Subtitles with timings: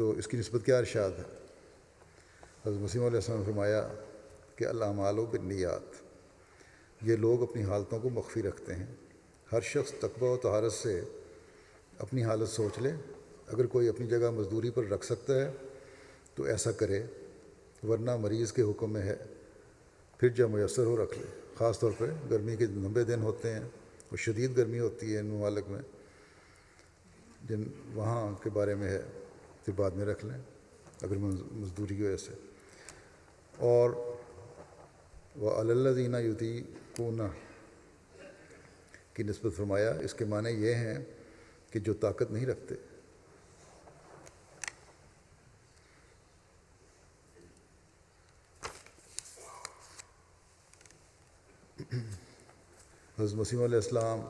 [0.00, 1.24] تو اس کی نسبت کیا ارشاد ہے؟
[2.66, 3.88] حضرت مسیم علیہ السلام نے فرمایا
[4.56, 5.94] کہ علامال و بنیات
[7.02, 8.86] یہ لوگ اپنی حالتوں کو مخفی رکھتے ہیں۔
[9.52, 11.00] ہر شخص تقبہ و تہارت سے
[11.98, 12.92] اپنی حالت سوچ لے۔
[13.46, 15.50] اگر کوئی اپنی جگہ مزدوری پر رکھ سکتا ہے
[16.34, 17.02] تو ایسا کرے،
[17.88, 19.16] ورنہ مریض کے حکم میں ہے،
[20.18, 23.64] پھر جب میسر ہو رکھ لے۔ خاص طور پہ گرمی کے لمبے دن ہوتے ہیں
[24.08, 25.82] اور شدید گرمی ہوتی ہے ان ممالک میں،
[27.48, 27.62] جن
[27.94, 29.02] وہاں کے بارے میں ہے۔
[29.64, 30.38] پھر بعد میں رکھ لیں،
[31.02, 32.32] اگر مزدوری کی وجہ سے۔
[33.56, 33.90] اور
[35.36, 36.62] وہ اللہ یوتی
[36.96, 37.26] کونا
[39.14, 41.04] کی نسبت فرمایا، اس کے معنی یہ ہیں
[41.70, 42.74] کہ جو طاقت نہیں رکھتے۔
[53.18, 54.20] حضرت مسیم علیہ السلام،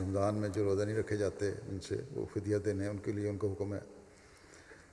[0.00, 3.28] رمضان میں جو روزہ نہیں رکھے جاتے، ان سے وہ فدیہ دینے، ان کے لیے
[3.28, 3.99] ان کا حکم ہے۔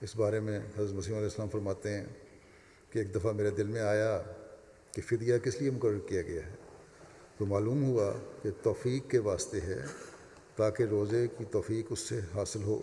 [0.01, 2.05] اس بارے میں حضرت مسیم علیہ السلام فرماتے ہیں
[2.89, 4.21] کہ ایک دفعہ میرے دل میں آیا
[4.91, 6.55] کہ فدیہ کس لیے مقرر کیا گیا ہے؟
[7.37, 9.81] تو معلوم ہوا کہ توفیق کے واسطے ہے
[10.55, 12.81] تاکہ روزے کی توفیق اس سے حاصل ہو۔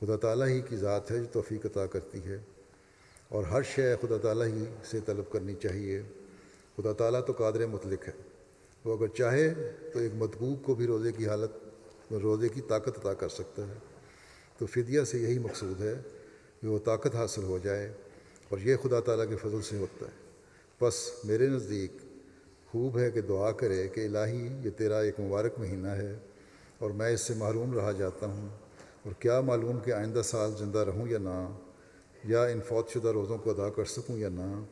[0.00, 2.38] خدا تعالیٰ ہی کی ذات ہے جو توفیق عطا کرتی ہے
[3.28, 6.02] اور ہر شے خدا تعالیٰ ہی سے طلب کرنی چاہیے۔
[6.76, 8.12] خدا تعالیٰ تو قادر مطلق ہے۔
[8.84, 9.54] وہ اگر چاہے
[9.92, 11.50] تو ایک مدبوق کو بھی روزے کی حالت،
[12.12, 13.74] روزے کی طاقت عطا کر سکتا ہے۔
[14.58, 15.94] تو فدیہ سے یہی مقصود ہے
[16.62, 17.92] کہ وہ طاقت حاصل ہو جائے
[18.48, 20.10] اور یہ خدا تعالیٰ کے فضل سے ہوتا ہے۔
[20.80, 21.92] بس میرے نزدیک
[22.70, 26.18] خوب ہے کہ دعا کرے کہ الہی، یہ تیرا ایک مبارک مہینہ ہے
[26.78, 28.48] اور میں اس سے محروم رہا جاتا ہوں۔
[29.02, 31.58] اور کیا معلوم کہ آئندہ سال زندہ رہوں یا نہ،
[32.24, 34.64] یا ان فوت شدہ روزوں کو ادا کر سکوں یا نہ۔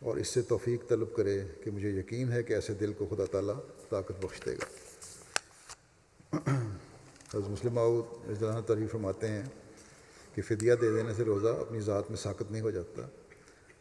[0.00, 3.24] اور اس سے توفیق طلب کرے کہ مجھے یقین ہے کہ ایسے دل کو خدا
[3.24, 3.54] تعالیٰ
[3.88, 4.64] طاقت بخش دے گا۔
[7.34, 9.42] حضرت مسلم اس طرح تعریف فرماتے ہیں
[10.36, 13.02] کہ فدیہ دے دینے سے روزہ اپنی ذات میں ساکت نہیں ہو جاتا۔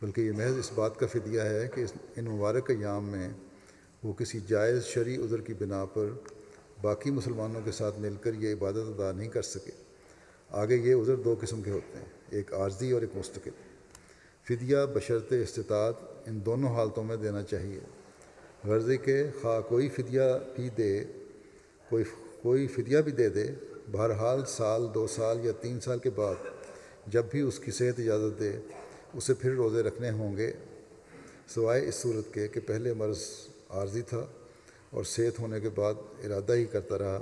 [0.02, 3.30] بلکہ یہ محض اس بات کا فدیہ ہے کہ ان مبارک ایام میں
[4.04, 6.10] وہ کسی جائز شرعی عذر کی بنا پر
[6.82, 9.72] باقی مسلمانوں کے ساتھ مل کر یہ عبادت ادا نہیں کر سکے۔
[10.50, 13.52] آگے یہ عذر دو قسم کے ہوتے ہیں، ایک عارضی اور ایک مستقل۔
[14.44, 17.80] فدیہ، بشرط استطاعت ان دونوں حالتوں میں دینا چاہیے۔
[18.66, 20.22] غرضی کے خواہ کوئی فدیہ
[20.56, 21.04] بھی دے،
[21.90, 22.04] کوئی
[22.42, 23.48] کوئی فدیہ بھی دے دے
[23.92, 26.36] بہرحال سال، دو سال یا تین سال کے بعد
[27.08, 28.52] جب بھی اس کی صحت اجازت دے،
[29.14, 30.54] اسے پھر روزے رکھنے ہوں گے۔
[31.48, 33.20] سوائے اس صورت کے کہ پہلے مرض
[33.70, 34.26] عارضی تھا
[34.90, 35.94] اور صحت ہونے کے بعد
[36.24, 37.22] ارادہ ہی کرتا رہا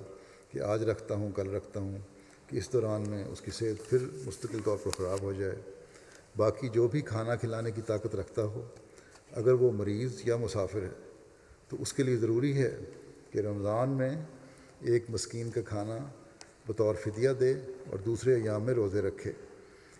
[0.51, 1.97] کہ آج رکھتا ہوں، کل رکھتا ہوں
[2.47, 5.55] کہ اس دوران میں اس کی صحت پھر مستقل طور پر خراب ہو جائے۔
[6.37, 8.65] باقی جو بھی کھانا کھلانے کی طاقت رکھتا ہو،
[9.31, 11.09] اگر وہ مریض یا مسافر ہے،
[11.69, 12.77] تو اس کے لیے ضروری ہے
[13.31, 14.25] کہ رمضان میں
[14.81, 15.97] ایک مسکین کا کھانا
[16.67, 17.53] بطور فدیہ دے
[17.89, 19.31] اور دوسرے ایام میں روزے رکھے۔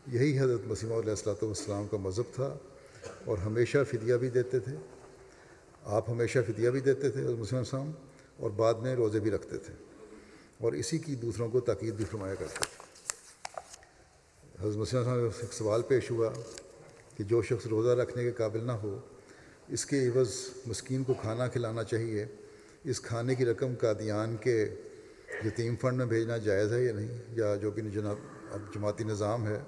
[0.07, 2.57] یہی حضرت مسیمہ علیہ السلاۃ والسلام کا مذہب تھا
[3.25, 4.75] اور ہمیشہ فدیہ بھی دیتے تھے۔
[5.83, 7.91] آپ ہمیشہ فدیہ بھی دیتے تھے حضرت مسلم السلام
[8.37, 9.73] اور بعد میں روزے بھی رکھتے تھے۔
[10.57, 12.83] اور اسی کی دوسروں کو تاکید بھی فرمایا کرتے تھے۔
[14.61, 16.29] حضرت مسلم ایک سوال پیش ہوا
[17.17, 18.99] کہ جو شخص روزہ رکھنے کے قابل نہ ہو،
[19.67, 20.35] اس کے عوض
[20.67, 22.25] مسکین کو کھانا کھلانا چاہیے،
[22.83, 24.69] اس کھانے کی رقم قادیان کے
[25.45, 28.15] یتیم فنڈ میں بھیجنا جائز ہے یا نہیں؟ یا جو کہ جناب
[28.51, 29.59] اب جماعتی نظام ہے،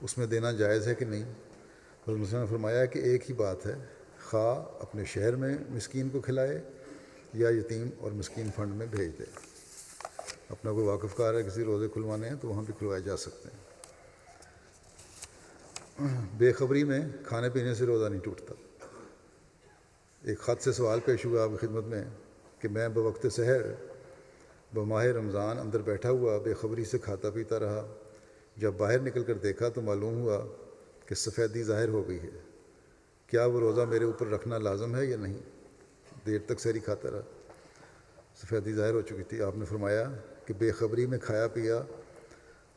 [0.00, 3.66] اس میں دینا جائز ہے کہ نہیں؟ حضرت مسلم نے فرمایا کہ ایک ہی بات
[3.66, 3.74] ہے،
[4.24, 6.62] خواہ اپنے شہر میں مسکین کو کھلائے
[7.34, 9.24] یا یتیم اور مسکین فنڈ میں بھیج دے۔
[10.48, 13.48] اپنا کوئی واقف کار ہے کسی روزے کھلوانے ہیں تو وہاں بھی کھلوائے جا سکتے
[13.48, 13.72] ہیں۔
[16.38, 18.54] بے خبری میں کھانے پینے سے روزہ نہیں ٹوٹتا۔
[20.22, 22.04] ایک خط سے سوال پیش ہوا آپ کی خدمت میں
[22.58, 23.60] کہ میں بوقت سحر
[24.74, 27.94] بماہ رمضان اندر بیٹھا ہوا، بے خبری سے کھاتا پیتا رہا۔
[28.56, 30.46] جب باہر نکل کر دیکھا تو معلوم ہوا
[31.06, 32.28] کہ سفیدی ظاہر ہو گئی ہے۔
[33.26, 35.38] کیا وہ روزہ میرے اوپر رکھنا لازم ہے یا نہیں؟
[36.26, 37.20] دیر تک سحری کھاتا رہا۔
[38.42, 40.12] سفیدی ظاہر ہو چکی تھی۔ آپ نے فرمایا
[40.46, 41.82] کہ بے خبری میں کھایا پیا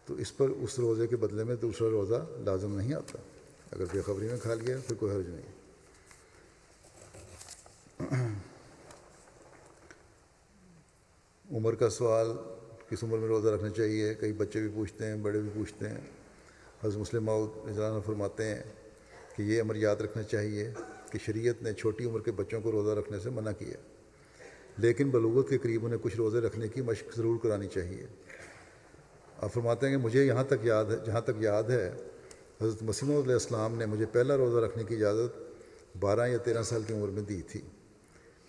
[0.05, 3.17] تو اس پر اس روزے کے بدلے میں دوسرا روزہ لازم نہیں آتا۔
[3.71, 5.51] اگر بے خبری میں کھا لیا پھر کوئی حرج نہیں۔
[11.51, 12.27] عمر کا سوال
[12.89, 15.97] کس عمر میں روزہ رکھنا چاہیے؟ کئی بچے بھی پوچھتے ہیں، بڑے بھی پوچھتے ہیں۔
[16.83, 18.63] حضرت مسلم اضران فرماتے ہیں
[19.35, 20.71] کہ یہ عمر یاد رکھنا چاہیے
[21.11, 23.77] کہ شریعت نے چھوٹی عمر کے بچوں کو روزہ رکھنے سے منع کیا۔
[24.77, 28.07] لیکن بلوغت کے قریب انہیں کچھ روزے رکھنے کی مشق ضرور کرانی چاہیے۔
[29.41, 31.91] آپ فرماتے ہیں کہ مجھے یہاں تک یاد ہے، جہاں تک یاد ہے،
[32.61, 35.39] حضرت مسیم علیہ السلام نے مجھے پہلا روزہ رکھنے کی اجازت
[35.99, 37.61] بارہ یا تیرہ سال کی عمر میں دی تھی۔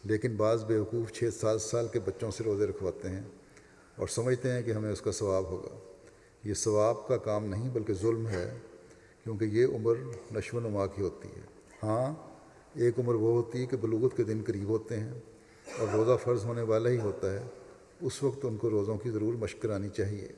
[0.06, 3.22] لیکن بعض بیوقوف چھ سات سال کے بچوں سے روزے رکھواتے ہیں
[3.96, 5.74] اور سمجھتے ہیں کہ ہمیں اس کا ثواب ہوگا۔
[6.44, 8.58] یہ ثواب کا کام نہیں بلکہ ظلم ہے،
[9.24, 9.94] کیونکہ یہ عمر
[10.34, 11.40] نشو و نما کی ہوتی ہے۔
[11.82, 12.14] ہاں
[12.74, 15.12] ایک عمر وہ ہوتی ہے کہ بلوغت کے دن قریب ہوتے ہیں
[15.78, 17.42] اور روزہ فرض ہونے والا ہی ہوتا ہے۔
[18.00, 20.28] اس وقت ان کو روزوں کی ضرور مشق کرانی چاہیے۔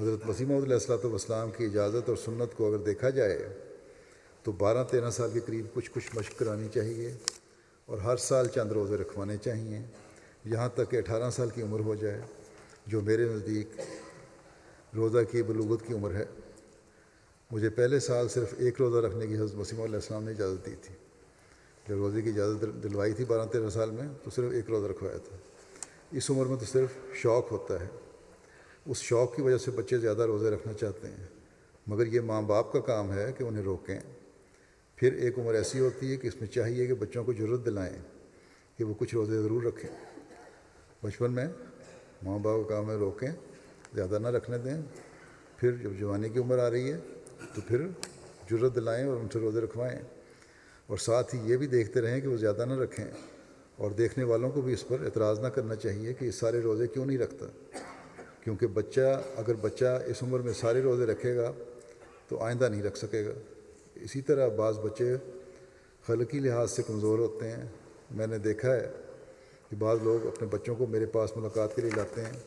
[0.00, 3.48] حضرت وسیم علیہ السلاۃ والسلام کی اجازت اور سنت کو اگر دیکھا جائے
[4.42, 7.12] تو بارہ تیرہ سال کے قریب کچھ کچھ مشق کرانی چاہیے۔
[7.86, 9.78] اور ہر سال چند روزے رکھوانے چاہیے۔
[10.44, 12.20] یہاں تک کہ اٹھارہ سال کی عمر ہو جائے،
[12.86, 13.80] جو میرے نزدیک
[14.94, 16.24] روزہ کی بلوغت کی عمر ہے۔
[17.50, 20.74] مجھے پہلے سال صرف ایک روزہ رکھنے کی حضرت وسیم علیہ السلام نے اجازت دی
[20.82, 20.94] تھی۔
[21.88, 25.16] جب روزے کی اجازت دلوائی تھی بارہ تیرہ سال میں، تو صرف ایک روزہ رکھوایا
[25.16, 25.36] تھا۔
[26.10, 27.86] اس عمر میں تو صرف شوق ہوتا ہے۔
[28.86, 31.26] اس شوق کی وجہ سے بچے زیادہ روزے رکھنا چاہتے ہیں۔
[31.86, 34.00] مگر یہ ماں باپ کا کام ہے کہ انہیں روکیں۔
[35.02, 37.96] پھر ایک عمر ایسی ہوتی ہے کہ اس میں چاہیے کہ بچوں کو ضرورت دلائیں
[38.78, 39.90] کہ وہ کچھ روزے ضرور رکھیں۔
[41.02, 41.46] بچپن میں
[42.22, 43.28] ماں باپ کا کام ہے روکیں،
[43.94, 44.82] زیادہ نہ رکھنے دیں۔
[45.56, 46.98] پھر جب جوانی کی عمر آ رہی ہے
[47.54, 47.88] تو پھر
[48.50, 50.00] ضرورت دلائیں اور ان سے روزے رکھوائیں۔
[50.86, 53.08] اور ساتھ ہی یہ بھی دیکھتے رہیں کہ وہ زیادہ نہ رکھیں۔
[53.76, 56.86] اور دیکھنے والوں کو بھی اس پر اعتراض نہ کرنا چاہیے کہ یہ سارے روزے
[56.86, 57.46] کیوں نہیں رکھتا۔
[58.40, 61.52] کیونکہ بچہ، اگر بچہ اس عمر میں سارے روزے رکھے گا
[62.28, 63.61] تو آئندہ نہیں رکھ سکے گا۔
[64.04, 65.16] اسی طرح بعض بچے
[66.06, 67.64] خلقی لحاظ سے کمزور ہوتے ہیں۔
[68.10, 68.90] میں نے دیکھا ہے
[69.70, 72.40] کہ بعض لوگ اپنے بچوں کو میرے پاس ملاقات کے لیے لاتے ہیں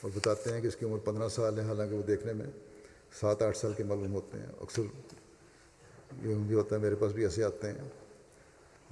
[0.00, 2.46] اور بتاتے ہیں کہ اس کی عمر پندرہ سال ہے، حالانکہ وہ دیکھنے میں
[3.20, 4.82] سات آٹھ سال کے معلوم ہوتے ہیں۔ اکثر
[6.22, 7.88] یہ بھی ہوتا ہے میرے پاس بھی ایسے آتے ہیں۔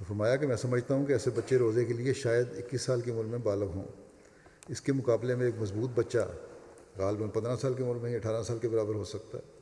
[0.07, 3.11] فرمایا کہ میں سمجھتا ہوں کہ ایسے بچے روزے کے لیے شاید اکیس سال کی
[3.11, 3.85] عمر میں بالغ ہوں۔
[4.69, 6.31] اس کے مقابلے میں ایک مضبوط بچہ
[6.97, 9.54] غالباً پندرہ سال کی عمر میں ہی اٹھارہ سال کے برابر ہو سکتا ہے۔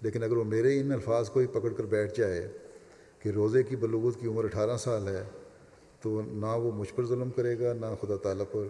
[0.00, 2.46] لیکن اگر وہ میرے ان الفاظ کو ہی پکڑ کر بیٹھ جائے
[3.20, 5.22] کہ روزے کی بلوغت کی عمر اٹھارہ سال ہے،
[6.00, 8.66] تو نہ وہ مجھ پر ظلم کرے گا، نہ خدا تعالیٰ پر،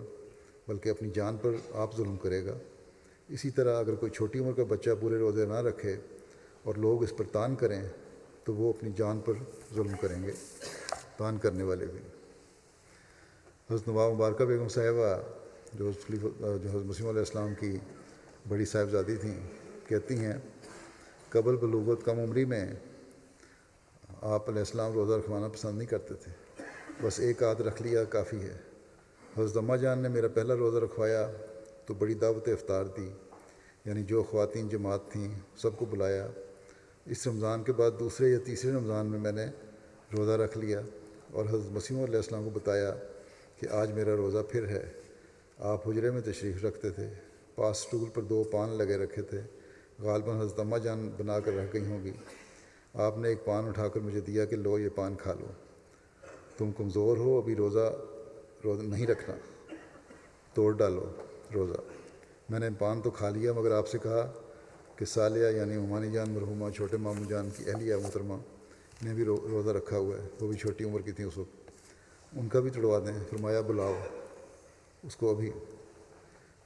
[0.68, 2.56] بلکہ اپنی جان پر آپ ظلم کرے گا۔
[3.28, 5.96] اسی طرح اگر کوئی چھوٹی عمر کا بچہ پورے روزے نہ رکھے
[6.62, 7.82] اور لوگ اس پر تان کریں،
[8.44, 9.32] تو وہ اپنی جان پر
[9.74, 10.32] ظلم کریں گے،
[11.16, 12.00] تان کرنے والے بھی۔
[13.70, 15.14] حضرت نواب مبارکہ بیگم صاحبہ،
[15.74, 17.76] جو جو حضرت مسیم علیہ السلام کی
[18.48, 19.38] بڑی صاحبزادی تھیں،
[19.86, 20.32] کہتی ہیں
[21.28, 22.72] قبل بلوغت کم عمری میں
[24.20, 26.62] آپ علیہ السلام روزہ رکھوانا پسند نہیں کرتے تھے۔
[27.02, 28.56] بس ایک آدھ رکھ لیا، کافی ہے۔
[29.38, 31.30] حضرت اماں جان نے میرا پہلا روزہ رکھوایا
[31.86, 33.10] تو بڑی دعوت افطار دی
[33.84, 36.28] یعنی جو خواتین جماعت تھیں سب کو بلایا۔
[37.06, 39.46] اس رمضان کے بعد دوسرے یا تیسرے رمضان میں میں نے
[40.16, 40.80] روزہ رکھ لیا
[41.32, 42.94] اور حضرت مسیم علیہ السلام کو بتایا
[43.60, 44.92] کہ آج میرا روزہ پھر ہے۔
[45.58, 47.08] آپ حجرے میں تشریف رکھتے تھے،
[47.54, 49.40] پاس اسٹول پر دو پان لگے رکھے تھے۔
[50.02, 52.12] غالباً حضرت اماں جان بنا کر رہ گئی ہوں گی۔
[52.94, 55.46] آپ نے ایک پان اٹھا کر مجھے دیا کہ لو یہ پان کھا لو۔
[56.58, 57.94] تم کمزور ہو، ابھی روزہ
[58.64, 59.34] روزہ نہیں رکھنا۔
[60.54, 61.06] توڑ ڈالو
[61.54, 61.80] روزہ۔
[62.48, 64.32] میں نے پان تو کھا لیا، مگر آپ سے کہا
[64.96, 68.34] کہ سالیہ یعنی عمانی جان، مرحومہ چھوٹے ماموں جان کی اہلیہ محترمہ
[69.02, 71.70] نے بھی روزہ رکھا ہوا ہے۔ وہ بھی چھوٹی عمر کی تھیں اس وقت۔
[72.36, 73.94] ان کا بھی توڑوا دیں۔ فرمایا بلاؤ۔
[75.02, 75.50] اس کو ابھی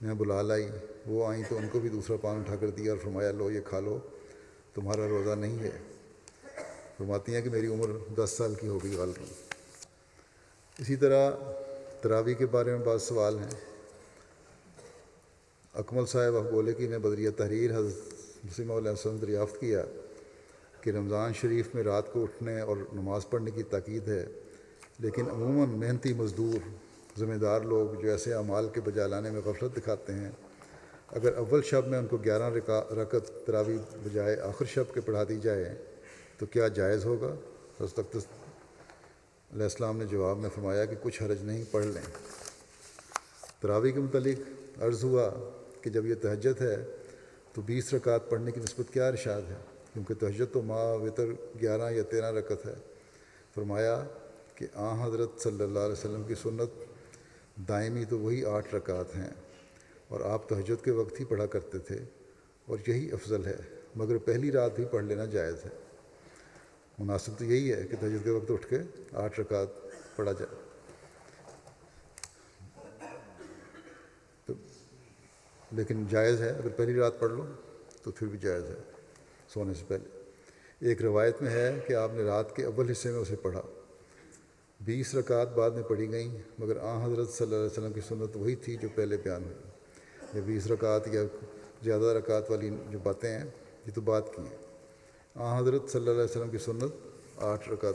[0.01, 0.69] میں بلا لائی۔
[1.07, 3.61] وہ آئیں تو ان کو بھی دوسرا پان اٹھا کر دیا اور فرمایا، لو، یہ
[3.65, 3.99] کھا لو،
[4.75, 5.71] تمہارا روزہ نہیں ہے۔
[6.99, 7.87] فرماتی ہیں کہ میری عمر
[8.17, 9.25] دس سال کی ہوگئی غالب۔
[10.79, 11.31] اسی طرح
[12.01, 13.61] تراوی کے بارے میں بعض سوال ہیں۔
[15.75, 18.15] اکمل صاحب بولے کہ نے بدریہ تحریر حضرت
[18.45, 19.85] مسلم علیہ وسلم دریافت کیا
[20.81, 24.27] کہ رمضان شریف میں رات کو اٹھنے اور نماز پڑھنے کی تاکید ہے،
[24.99, 26.69] لیکن عموماً محنتی مزدور،
[27.19, 30.31] ذمہ دار لوگ جو ایسے اعمال کے بجا لانے میں غفلت دکھاتے ہیں۔
[31.11, 32.51] اگر اول شب میں ان کو گیارہ
[32.95, 35.75] رکت تراوی بجائے آخر شب کے پڑھا دی جائے،
[36.39, 37.35] تو کیا جائز ہوگا؟
[37.81, 38.17] حضرت
[39.53, 42.03] علیہ السلام نے جواب میں فرمایا کہ کچھ حرج نہیں، پڑھ لیں۔
[43.61, 45.31] تراوی کے متعلق عرض ہوا
[45.81, 46.85] کہ جب یہ تہجد ہے،
[47.53, 49.57] تو بیس رکعت پڑھنے کی نسبت کیا ارشاد ہے؟
[49.93, 51.27] کیونکہ تہجد تو ماہ وطر
[51.61, 52.75] گیارہ یا تیرہ رکعت ہے۔
[53.55, 54.05] فرمایا
[54.55, 56.71] کہ آ حضرت صلی اللہ علیہ وسلم کی سنت
[57.69, 59.31] دائمی تو وہی آٹھ رکعت ہیں۔
[60.11, 61.99] اور آپ تہجد کے وقت ہی پڑھا کرتے تھے
[62.67, 63.57] اور یہی افضل ہے،
[63.97, 65.71] مگر پہلی رات بھی پڑھ لینا جائز ہے۔
[66.99, 68.79] مناسب تو یہی ہے کہ تہجد کے وقت اٹھ کے
[69.13, 69.69] آٹھ رکعت
[70.17, 70.55] پڑھا جائے۔
[74.47, 74.55] تو
[75.73, 77.47] لیکن جائز ہے، اگر پہلی رات پڑھ لو
[78.03, 78.75] تو پھر بھی جائز ہے
[79.49, 80.23] سونے سے پہلے۔
[80.79, 83.63] ایک روایت میں ہے کہ آپ نے رات کے اول حصے میں اسے پڑھا۔
[84.81, 88.37] بیس رکعت بعد میں پڑھی گئیں، مگر آ حضرت صلی اللہ علیہ وسلم کی سنت
[88.37, 89.57] وہی تھی جو پہلے بیان ہوئی۔
[90.35, 91.23] یہ بیس رکعت یا
[91.85, 93.45] زیادہ رکعت والی جو باتیں ہیں،
[93.87, 94.57] یہ تو بات کی ہیں۔
[95.35, 97.95] آ حضرت صلی اللہ علیہ وسلم کی سنت آٹھ رکعت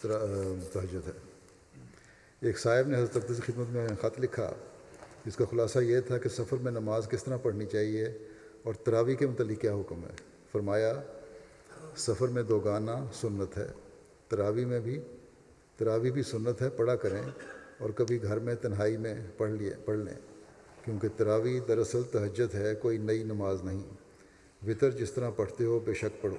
[0.00, 1.18] تہجد ہے۔
[2.40, 4.52] ایک صاحب نے حضرت کی خدمت میں خط لکھا،
[5.26, 8.04] اس کا خلاصہ یہ تھا کہ سفر میں نماز کس طرح پڑھنی چاہیے
[8.62, 10.14] اور تراوی کے متعلق کیا حکم ہے۔
[10.52, 10.92] فرمایا،
[11.96, 13.66] سفر میں دو گانا سنت ہے،
[14.28, 15.00] تراوی میں بھی،
[15.76, 17.22] تراوی بھی سنت ہے، پڑھا کریں
[17.78, 20.14] اور کبھی گھر میں تنہائی میں پڑھ لیے، پڑھ لیں۔
[20.86, 23.82] کیونکہ تراوی دراصل تہجد ہے، کوئی نئی نماز نہیں۔
[24.66, 26.36] وطر جس طرح پڑھتے ہو، بے شک پڑھو۔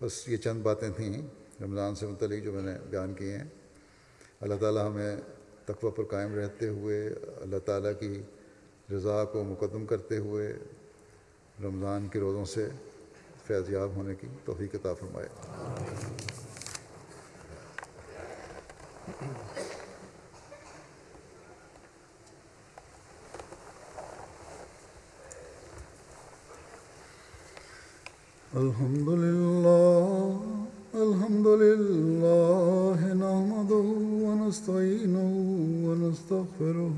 [0.00, 1.22] بس یہ چند باتیں تھیں
[1.62, 3.44] رمضان سے متعلق جو میں نے بیان کی ہیں۔
[4.40, 5.16] اللہ تعالیٰ ہمیں
[5.64, 7.08] تقوی پر قائم رہتے ہوئے،
[7.40, 8.22] اللہ تعالیٰ کی
[8.92, 10.52] رضا کو مقدم کرتے ہوئے
[11.64, 12.68] رمضان کے روزوں سے
[13.46, 15.28] فیض یاب ہونے کی توفیق عطا فرمائے۔
[28.56, 30.40] الحمد لله
[30.94, 33.86] الحمد لله نحمده
[34.24, 35.30] ونستعينه
[35.86, 36.94] ونستغفره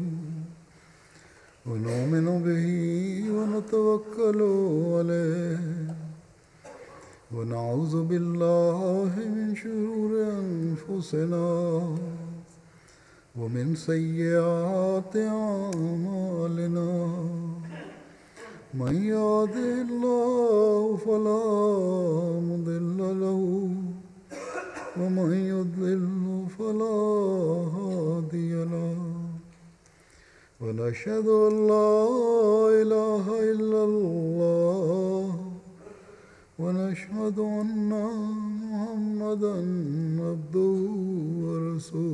[1.67, 2.67] ونؤمن به
[3.37, 4.41] ونتوكل
[4.95, 5.95] عليه
[7.35, 10.11] ونعوذ بالله من شرور
[10.43, 11.47] أنفسنا
[13.39, 16.91] ومن سيئات أعمالنا
[18.75, 21.47] من يهده الله فلا
[22.51, 23.43] مضل له،
[24.99, 26.07] ومن يضلل
[26.59, 26.99] فلا
[27.77, 28.99] هادي له.
[30.61, 31.95] ونشهد أن لا
[32.83, 35.25] إله إلا الله،
[36.59, 37.91] ونشهد أن
[38.73, 39.57] محمدا
[40.29, 40.81] عبده
[41.45, 42.14] ورسوله.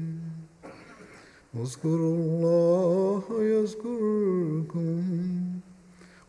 [1.53, 4.99] اذكروا الله يذكركم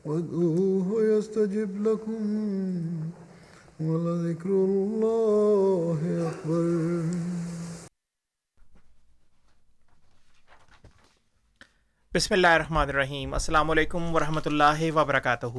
[0.05, 2.25] وادعوه يستجب لكم
[3.81, 6.01] ولذكر الله
[6.31, 6.67] أكبر.
[12.13, 13.35] بسم اللہ الرحمن الرحیم.
[13.35, 15.55] السلام علیکم ورحمۃ اللہ وبرکاتہ.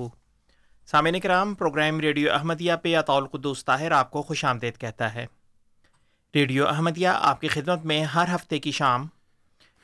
[0.87, 5.25] سامعین کرام، پروگرام ریڈیو احمدیہ پہ اطول قدوس طاہر آپ کو خوش آمدید کہتا ہے.
[6.35, 9.07] ریڈیو احمدیہ آپ کی خدمت میں ہر ہفتے کی شام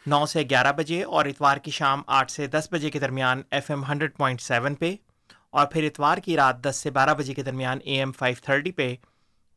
[0.07, 3.69] نو سے گیارہ بجے اور اتوار کی شام آٹھ سے دس بجے کے درمیان F
[3.69, 4.95] M hundred point seven پہ
[5.49, 8.71] اور پھر اتوار کی رات دس سے بارہ بجے کے درمیان اے ایم فائیو تھرٹی
[8.71, 8.95] پہ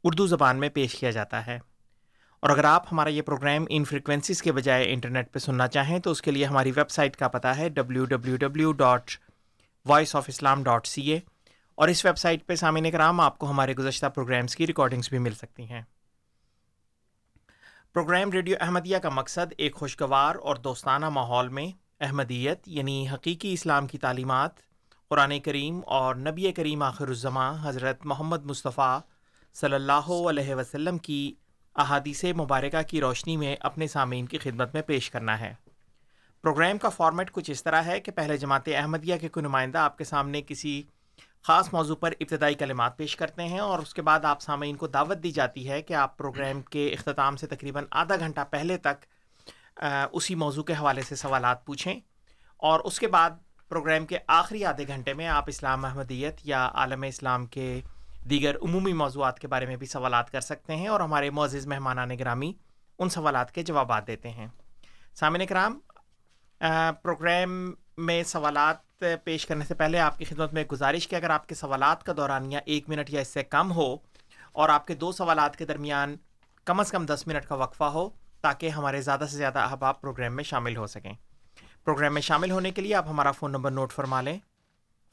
[0.05, 1.59] اردو زبان میں پیش کیا جاتا ہے۔
[2.41, 6.11] اور اگر آپ ہمارا یہ پروگرام ان فریکوینسیز کے بجائے انٹرنیٹ پہ سننا چاہیں تو
[6.11, 9.11] اس کے لیے ہماری ویب سائٹ کا پتہ ہے W W W dot
[9.87, 11.21] Voice of Islam dot C A
[11.75, 15.19] اور اس ویب سائٹ پہ سامعین کرام آپ کو ہمارے گزشتہ پروگرامس کی ریکارڈنگس بھی
[15.19, 15.83] مل سکتی ہیں۔
[17.93, 21.67] پروگرام ریڈیو احمدیہ کا مقصد ایک خوشگوار اور دوستانہ ماحول میں
[22.01, 24.51] احمدیت یعنی حقیقی اسلام کی تعلیمات،
[25.09, 29.01] قرآن کریم اور نبی کریم آخر الزماں حضرت محمد مصطفیٰ
[29.55, 31.35] صلی اللہ علیہ وسلم کی
[31.77, 35.55] احادیث مبارکہ کی روشنی میں اپنے سامعین کی خدمت میں پیش کرنا ہے۔
[36.43, 39.99] پروگرام کا فارمیٹ کچھ اس طرح ہے کہ پہلے جماعت احمدیہ کے کوئی نمائندہ آپ
[39.99, 40.83] کے سامنے کسی
[41.43, 44.87] خاص موضوع پر ابتدائی کلمات پیش کرتے ہیں اور اس کے بعد آپ سامعین کو
[44.87, 49.05] دعوت دی جاتی ہے کہ آپ پروگرام کے اختتام سے تقریباً آدھا گھنٹہ پہلے تک
[50.13, 52.01] اسی موضوع کے حوالے سے سوالات پوچھیں
[52.57, 53.31] اور اس کے بعد
[53.69, 57.81] پروگرام کے آخری آدھے گھنٹے میں آپ اسلام احمدیت یا عالم اسلام کے
[58.31, 62.19] دیگر عمومی موضوعات کے بارے میں بھی سوالات کر سکتے ہیں اور ہمارے معزز مہمانان
[62.19, 62.53] گرامی
[62.99, 64.47] ان سوالات کے جوابات دیتے ہیں۔
[65.15, 65.79] سامعین کرام
[67.03, 68.92] پروگرام میں سوالات
[69.25, 72.13] پیش کرنے سے پہلے آپ کی خدمت میں گزارش کہ اگر آپ کے سوالات کا
[72.17, 73.97] دورانیہ ایک منٹ یا اس سے کم ہو
[74.53, 76.17] اور آپ کے دو سوالات کے درمیان
[76.65, 80.37] کم از کم دس منٹ کا وقفہ ہو تاکہ ہمارے زیادہ سے زیادہ احباب پروگرام
[80.37, 81.13] میں شامل ہو سکیں۔
[81.85, 84.39] پروگرام میں شامل ہونے کے لیے آپ ہمارا فون نمبر نوٹ فرما لیں۔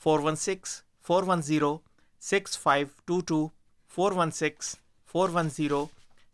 [0.04, 1.78] Four one six, four one zero,
[2.22, 3.48] six five two two,
[3.96, 4.76] four one six,
[5.12, 5.86] four one zero,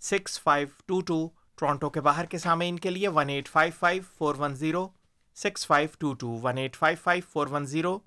[0.01, 4.01] six five two two, Toronto کے باہر کے سامعین کے لیے one eight five five,
[4.17, 4.87] four one zero
[5.35, 7.97] six five two two one eight five five four one zero,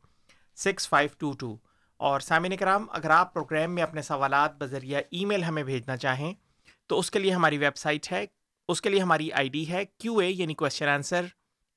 [0.57, 1.57] six five two two.
[2.01, 6.33] اور سامعین کرام، اگر آپ پروگرام میں اپنے سوالات بذریعہ ای میل ہمیں بھیجنا چاہیں،
[6.87, 8.25] تو اس کے لیے ہماری ویب سائٹ ہے،
[8.69, 11.27] اس کے لیے ہماری آئی ڈی ہے کیو اے یعنی question answer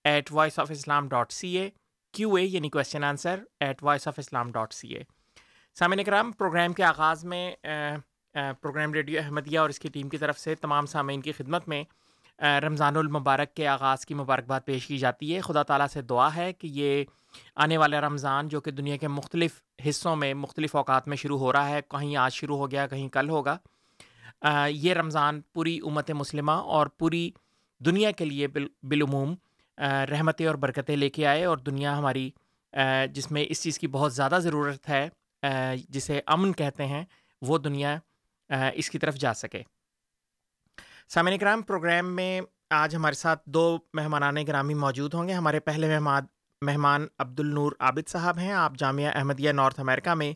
[0.05, 1.69] at Voice of Islam dot C A
[2.13, 5.03] Q A یعنی question answer at Voice of Islam dot C A
[5.77, 7.55] سامعین کرام، پروگرام کے آغاز میں
[8.35, 11.83] پروگرام ریڈیو احمدیہ اور اس کی ٹیم کی طرف سے تمام سامعین کی خدمت میں
[12.41, 16.51] رمضان المبارک کے آغاز کی مبارکباد پیش کی جاتی ہے۔ خدا تعالیٰ سے دعا ہے
[16.53, 17.03] کہ یہ
[17.55, 21.51] آنے والا رمضان جو کہ دنیا کے مختلف حصوں میں مختلف اوقات میں شروع ہو
[21.53, 23.57] رہا ہے، کہیں آج شروع ہو گیا، کہیں کل ہوگا
[24.69, 27.29] یہ رمضان پوری امت مسلمہ اور پوری
[27.81, 29.33] دنیا کے لیے بالعموم
[30.09, 32.29] رحمتیں اور برکتیں لے کے آئے اور دنیا ہماری
[33.13, 35.07] جس میں اس چیز کی بہت زیادہ ضرورت ہے
[35.89, 37.03] جسے امن کہتے ہیں،
[37.41, 37.97] وہ دنیا
[38.49, 39.61] اس کی طرف جا سکے۔
[41.13, 45.87] سامعین کرام پروگرام میں آج ہمارے ساتھ دو مہمانان گرامی موجود ہوں گے۔ ہمارے پہلے
[45.87, 46.25] مہمان
[46.61, 50.31] مہمان عبد النور عابد صاحب ہیں۔ آپ جامعہ احمدیہ نارتھ امریکہ میں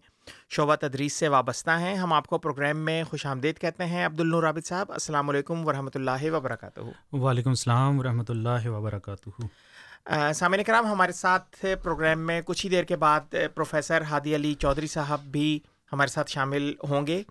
[0.50, 4.20] شعبہ تدریس سے وابستہ ہیں۔ ہم آپ کو پروگرام میں خوش آمدید کہتے ہیں۔ عبد
[4.20, 10.86] النور عابد صاحب السلام علیکم ورحمۃ اللہ وبرکاتہ۔ وعلیکم السلام ورحمۃ اللہ وبرکاتہ سامعین کرام
[10.86, 15.60] ہمارے ساتھ پروگرام میں کچھ ہی دیر کے بعد پروفیسر ہادی علی چودھری صاحب بھی
[15.92, 17.24] ہمارے ساتھ شامل ہوں گے۔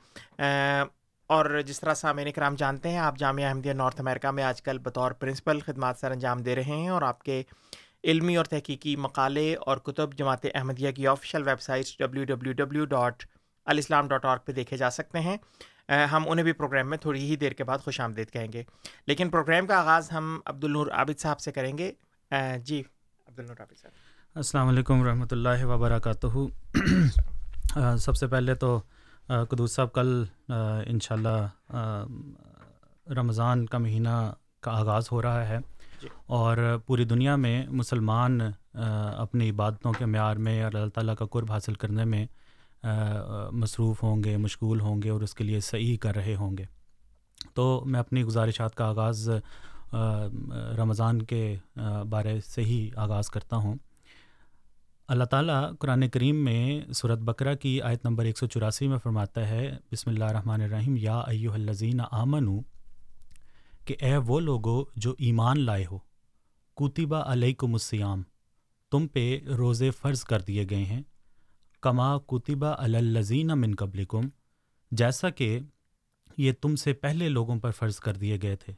[1.26, 4.78] اور جس طرح سامعین کرام جانتے ہیں، آپ جامعہ احمدیہ نارتھ امریکہ میں آج کل
[4.78, 7.43] بطور پرنسپل خدمات سر انجام دے رہے ہیں اور آپ کے
[8.04, 12.85] علمی اور تحقیقی مقالے اور کتب جماعت احمدیہ کی official web site W W W
[12.85, 13.23] dot
[13.64, 15.37] alislam dot org پہ دیکھے جا سکتے ہیں۔
[16.12, 18.62] ہم انہیں بھی پروگرام میں تھوڑی ہی دیر کے بعد خوش آمدید کہیں گے۔
[19.07, 21.93] لیکن پروگرام کا آغاز ہم عبد النور عابد صاحب سے کریں گے۔
[22.59, 22.83] جی
[23.26, 23.93] عبد النور عابد صاحب۔
[24.35, 26.26] السلام علیکم ورحمۃ اللہ وبرکاتہ۔
[27.99, 28.83] سب سے پہلے تو
[29.28, 30.25] قدوس صاحب کل
[30.87, 31.47] ان شاء اللہ
[33.16, 35.59] رمضان کا مہینہ کا آغاز ہو رہا ہے
[36.02, 38.40] جی۔ اور پوری دنیا میں مسلمان
[39.16, 42.26] اپنی عبادتوں کے معیار میں اور اللہ تعالیٰ کا قرب حاصل کرنے میں
[43.52, 46.64] مصروف ہوں گے مشغول ہوں گے اور اس کے لیے صحیح کر رہے ہوں گے۔
[47.54, 49.31] تو میں اپنی گزارشات کا آغاز
[50.78, 51.57] رمضان کے
[52.11, 53.76] بارے سے ہی آغاز کرتا ہوں۔
[55.09, 59.49] اللہ تعالیٰ قرآن کریم میں صورت بکرا کی آیت نمبر ایک سو چوراسی میں فرماتا
[59.49, 62.47] ہے، بسم اللہ الرحمن الرحیم، یا ایو الزین آمن
[63.87, 65.99] کہ اے وہ لوگو جو ایمان لائے ہو
[66.75, 68.23] کوتبہ علیہ السیام
[68.93, 71.03] تم پہ روزے فرض کر دیے گئے ہیں،
[71.83, 74.29] کما کوتبہ الزین من قبلکم،
[74.93, 75.59] جیسا کہ
[76.37, 78.73] یہ تم سے پہلے لوگوں پر فرض کر دیے گئے تھے۔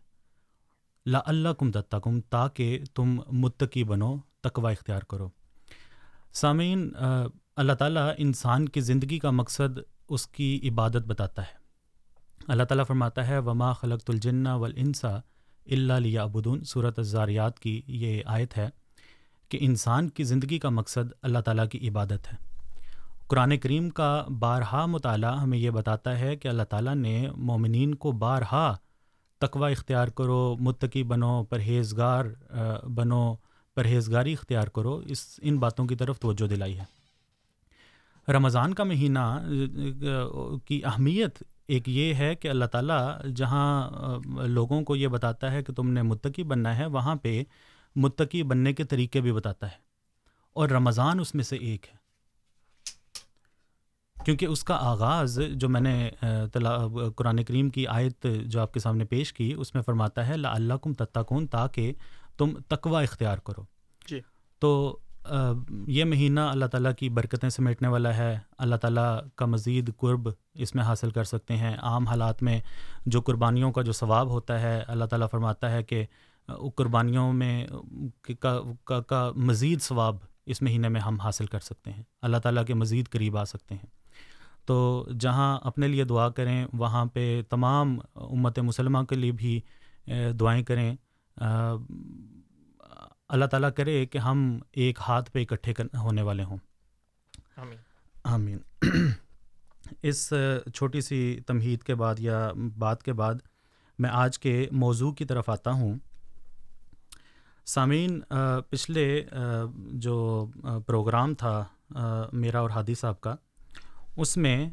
[1.06, 5.28] لا اللہ کم دتکم تاکہ تم متقی بنو، تقوی اختیار کرو۔
[6.32, 6.90] سامعین
[7.56, 11.54] اللہ تعالیٰ انسان کی زندگی کا مقصد اس کی عبادت بتاتا ہے۔
[12.48, 15.16] اللہ تعالیٰ فرماتا ہے، وما خلق الجن ولانسا
[15.66, 18.68] اللہ لیا ابدون صورت الزاریات کی یہ آیت ہے
[19.48, 22.36] کہ انسان کی زندگی کا مقصد اللہ تعالیٰ کی عبادت ہے۔
[23.26, 28.12] قرآن کریم کا بارہا مطالعہ ہمیں یہ بتاتا ہے کہ اللہ تعالیٰ نے مومنین کو
[28.12, 28.74] بارہا
[29.40, 32.24] تقوی اختیار کرو، متقی بنو، پرہیزگار
[32.88, 33.34] بنو
[33.76, 36.84] پرہیزگاری اختیار کرو، اس، ان باتوں کی طرف توجہ دلائی ہے۔
[38.32, 39.44] رمضان کا مہینہ،
[40.64, 43.90] کی اہمیت ایک یہ ہے کہ اللہ تعالیٰ جہاں
[44.46, 47.42] لوگوں کو یہ بتاتا ہے کہ تم نے متقی بننا ہے، وہاں پہ
[47.96, 49.76] متقی بننے کے طریقے بھی بتاتا ہے۔
[50.52, 52.06] اور رمضان اس میں سے ایک ہے۔
[54.24, 56.10] کیونکہ اس کا آغاز جو میں نے
[57.16, 60.52] قرآن کریم کی آیت جو آپ کے سامنے پیش کی، اس میں فرماتا ہے لا
[60.54, 61.92] اللہ کم تتکون تاکہ
[62.38, 63.62] تم تقوا اختیار کرو۔
[64.08, 64.20] جی۔
[64.58, 64.98] تو
[65.86, 70.74] یہ مہینہ اللہ تعالیٰ کی برکتیں سمیٹنے والا ہے۔ اللہ تعالیٰ کا مزید قرب اس
[70.74, 72.60] میں حاصل کر سکتے ہیں۔ عام حالات میں
[73.06, 76.04] جو قربانیوں کا جو ثواب ہوتا ہے اللہ تعالیٰ فرماتا ہے کہ
[76.74, 77.66] قربانیوں میں
[78.40, 82.64] کا کا, کا مزید ثواب اس مہینے میں ہم حاصل کر سکتے ہیں۔ اللہ تعالیٰ
[82.64, 83.86] کے مزید قریب آ سکتے ہیں۔
[84.66, 89.60] تو جہاں اپنے لیے دعا کریں وہاں پہ تمام امت مسلمہ کے لیے بھی
[90.40, 90.96] دعائیں کریں۔
[93.28, 96.56] اللہ تعالیٰ کرے کہ ہم ایک ہاتھ پہ اکٹھے ہونے والے ہوں۔
[98.24, 98.58] آمین۔
[100.02, 100.32] اس
[100.74, 103.34] چھوٹی سی تمہید کے بعد یا بات کے بعد
[103.98, 105.98] میں آج کے موضوع کی طرف آتا ہوں۔
[107.64, 108.20] سامعین
[108.70, 109.24] پچھلے
[109.76, 110.46] جو
[110.86, 111.64] پروگرام تھا
[112.32, 113.34] میرا اور ہادی صاحب کا
[114.16, 114.70] اس میں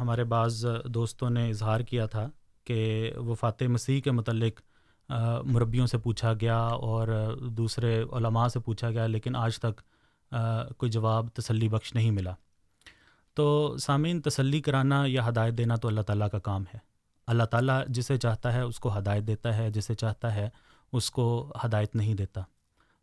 [0.00, 2.30] ہمارے بعض دوستوں نے اظہار کیا تھا
[2.64, 4.60] کہ وفات مسیح کے متعلق
[5.44, 7.08] مربیوں سے پوچھا گیا اور
[7.50, 9.82] دوسرے علماء سے پوچھا گیا، لیکن آج تک
[10.76, 12.34] کوئی جواب تسلی بخش نہیں ملا۔
[13.34, 16.78] تو سامعین، تسلی کرانا یا ہدایت دینا تو اللہ تعالیٰ کا کام ہے۔
[17.26, 20.48] اللہ تعالیٰ جسے چاہتا ہے اس کو ہدایت دیتا ہے، جسے چاہتا ہے
[20.92, 22.42] اس کو ہدایت نہیں دیتا۔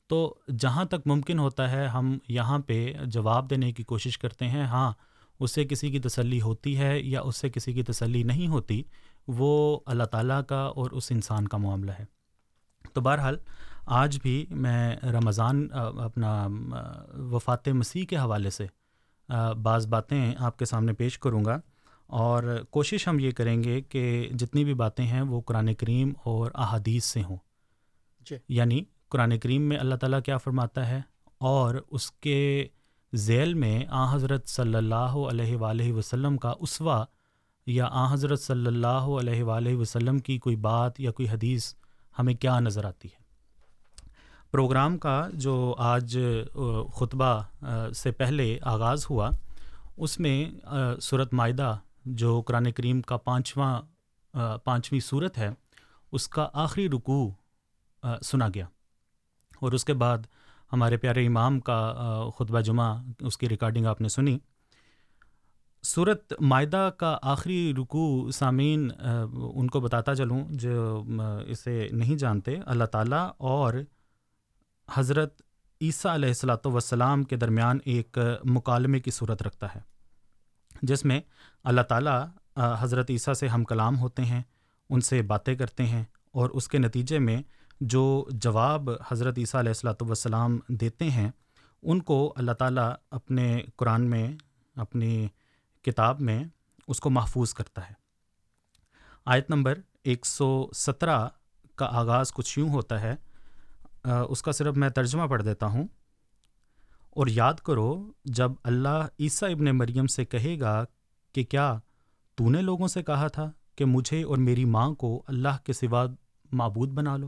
[0.07, 4.63] تو جہاں تک ممکن ہوتا ہے، ہم یہاں پہ جواب دینے کی کوشش کرتے ہیں
[4.63, 4.91] ہاں
[5.39, 8.83] اس سے کسی کی تسلی ہوتی ہے یا اس سے کسی کی تسلی نہیں ہوتی
[9.27, 12.05] وہ اللہ تعالیٰ کا اور اس انسان کا معاملہ ہے۔
[12.93, 13.37] تو بہرحال
[13.85, 15.67] آج بھی میں رمضان
[16.03, 16.47] اپنا
[17.13, 18.67] وفات مسیح کے حوالے سے
[19.63, 21.57] بعض باتیں آپ کے سامنے پیش کروں گا۔
[22.07, 26.51] اور کوشش ہم یہ کریں گے کہ جتنی بھی باتیں ہیں وہ قرآن کریم اور
[26.55, 27.37] احادیث سے ہوں۔
[28.29, 31.01] جی۔ یعنی قرآن کریم میں اللہ تعالیٰ کیا فرماتا ہے
[31.37, 32.67] اور اس کے
[33.15, 37.05] ذیل میں آ حضرت صلی اللہ علیہ وآلہ وسلم کا اسوا
[37.65, 41.73] یا آ حضرت صلی اللہ علیہ وآلہ وسلم کی کوئی بات یا کوئی حدیث
[42.19, 43.21] ہمیں کیا نظر آتی ہے؟
[44.51, 46.17] پروگرام کا جو آج
[46.93, 47.41] خطبہ
[47.95, 49.29] سے پہلے آغاز ہوا،
[49.97, 50.51] اس میں
[51.01, 53.81] صورت معاہدہ جو قرآن کریم کا پانچواں
[54.63, 55.49] پانچویں صورت ہے،
[56.11, 57.29] اس کا آخری رکوع
[58.21, 58.65] سنا گیا۔
[59.59, 60.17] اور اس کے بعد
[60.73, 61.79] ہمارے پیارے امام کا
[62.37, 64.37] خطبہ جمعہ، اس کی ریکارڈنگ آپ نے سنی۔
[65.83, 71.03] صورت معدہ کا آخری رکوع سامعین ان کو بتاتا چلوں، جو
[71.47, 73.73] اسے نہیں جانتے، اللہ تعالیٰ اور
[74.89, 75.41] حضرت
[75.81, 79.79] عیسیٰ علیہ السلاۃ وسلام کے درمیان ایک مکالمے کی صورت رکھتا ہے،
[80.81, 81.19] جس میں
[81.65, 82.19] اللہ تعالیٰ
[82.79, 84.41] حضرت عیسیٰ سے ہم کلام ہوتے ہیں،
[84.89, 87.41] ان سے باتیں کرتے ہیں اور اس کے نتیجے میں
[87.81, 91.29] جو جواب حضرت عیسیٰ علیہ السلاۃ والسلام دیتے ہیں،
[91.83, 94.27] ان کو اللہ تعالیٰ اپنے قرآن میں،
[94.75, 95.27] اپنی
[95.83, 96.43] کتاب میں
[96.87, 97.93] اس کو محفوظ کرتا ہے۔
[99.25, 101.29] آیت نمبر ایک سو سترہ
[101.75, 103.15] کا آغاز کچھ یوں ہوتا ہے
[104.29, 105.87] اس کا صرف میں ترجمہ پڑھ دیتا ہوں۔
[107.09, 110.85] اور یاد کرو، جب اللہ عیسیٰ ابن مریم سے کہے گا
[111.33, 111.79] کہ کیا
[112.35, 116.05] تو نے لوگوں سے کہا تھا کہ مجھے اور میری ماں کو اللہ کے سوا
[116.51, 117.27] معبود بنا لو؟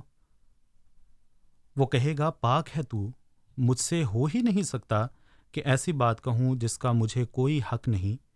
[1.75, 3.07] وہ کہے گا، پاک ہے تو
[3.57, 5.07] مجھ سے ہو ہی نہیں سکتا
[5.51, 8.34] کہ ایسی بات کہوں جس کا مجھے کوئی حق نہیں۔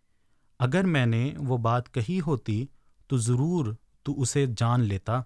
[0.60, 2.66] اگر میں نے وہ بات کہی ہوتی
[3.06, 5.22] تو ضرور تو اسے جان لیتا۔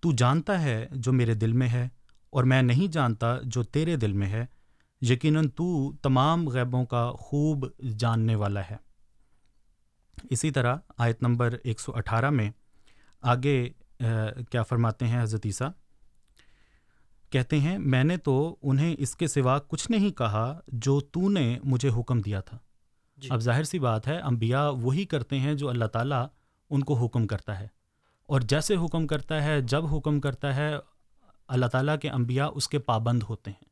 [0.00, 1.88] تو جانتا ہے جو میرے دل میں ہے
[2.30, 4.46] اور میں نہیں جانتا جو تیرے دل میں ہے۔
[5.00, 7.66] یقیناً تو تمام غیبوں کا خوب
[7.98, 8.76] جاننے والا ہے۔
[10.30, 12.50] اسی طرح آیت نمبر ایک سو اٹھارہ میں
[13.22, 13.68] آگے
[14.50, 15.68] کیا فرماتے ہیں حضرت عیسیٰ؟
[17.30, 21.58] کہتے ہیں، میں نے تو انہیں اس کے سوا کچھ نہیں کہا جو تو نے
[21.64, 22.58] مجھے حکم دیا تھا۔
[23.16, 26.26] جی۔ اب ظاہر سی بات ہے، انبیاء وہی کرتے ہیں جو اللہ تعالیٰ
[26.70, 27.68] ان کو حکم کرتا ہے۔
[28.26, 30.74] اور جیسے حکم کرتا ہے، جب حکم کرتا ہے،
[31.48, 33.64] اللہ تعالیٰ کے انبیاء اس کے پابند ہوتے ہیں۔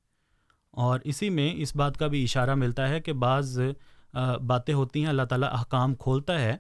[0.71, 3.61] اور اسی میں اس بات کا بھی اشارہ ملتا ہے کہ بعض
[4.47, 6.57] باتیں ہوتی ہیں، اللہ تعالیٰ احکام کھولتا ہے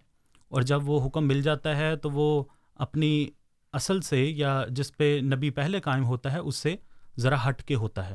[0.48, 2.44] اور جب وہ حکم مل جاتا ہے تو وہ
[2.74, 3.26] اپنی
[3.72, 6.76] اصل سے یا جس پہ نبی پہلے قائم ہوتا ہے، اس سے
[7.18, 8.14] ذرا ہٹ کے ہوتا ہے۔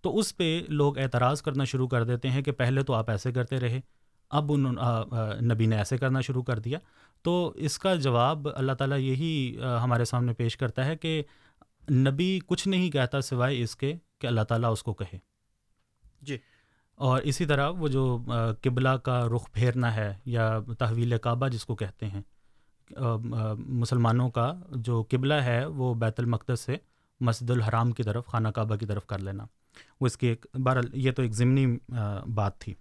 [0.00, 3.32] تو اس پہ لوگ اعتراض کرنا شروع کر دیتے ہیں کہ پہلے تو آپ ایسے
[3.32, 3.80] کرتے رہے۔
[4.30, 4.62] اب ان
[5.44, 6.78] نبی نے ایسے کرنا شروع کر دیا۔
[7.22, 11.22] تو اس کا جواب اللہ تعالیٰ یہی ہمارے سامنے پیش کرتا ہے کہ
[11.90, 15.18] نبی کچھ نہیں کہتا سوائے اس کے کہ اللہ تعالیٰ اس کو کہے۔
[16.22, 16.38] جی۔
[16.94, 18.18] اور اسی طرح وہ جو
[18.62, 22.22] قبلہ کا رخ پھیرنا ہے یا تحویل کعبہ جس کو کہتے ہیں
[23.58, 26.76] مسلمانوں کا جو قبلہ ہے وہ بیت المقدس سے
[27.20, 29.44] مسجد الحرام کی طرف خانہ کعبہ کی طرف کر لینا۔
[30.00, 31.66] وہ اس کی ایک بہرحال یہ تو ایک ضمنی
[32.34, 32.74] بات تھی۔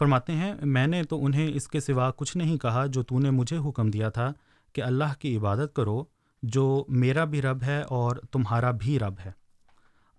[0.00, 3.30] فرماتے ہیں میں نے تو انہیں اس کے سوا کچھ نہیں کہا جو تو نے
[3.30, 4.32] مجھے حکم دیا تھا
[4.72, 6.04] کہ اللہ کی عبادت کرو
[6.42, 9.30] جو میرا بھی رب ہے اور تمہارا بھی رب ہے۔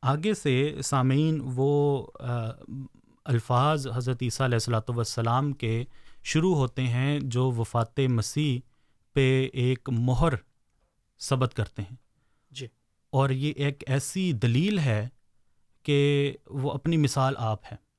[0.02, 1.72] آگے سے سامعین وہ
[3.26, 5.84] الفاظ حضرت عیسیٰ علیہ السلاۃ والسلام کے
[6.24, 8.60] شروع ہوتے ہیں جو وفات مسیح
[9.16, 10.34] پہ ایک مہر
[11.20, 11.96] ثبت کرتے ہیں۔
[12.52, 12.68] جی۔
[13.10, 15.08] اور یہ ایک ایسی دلیل ہے
[15.84, 16.00] کہ
[16.50, 17.91] وہ اپنی مثال آپ ہے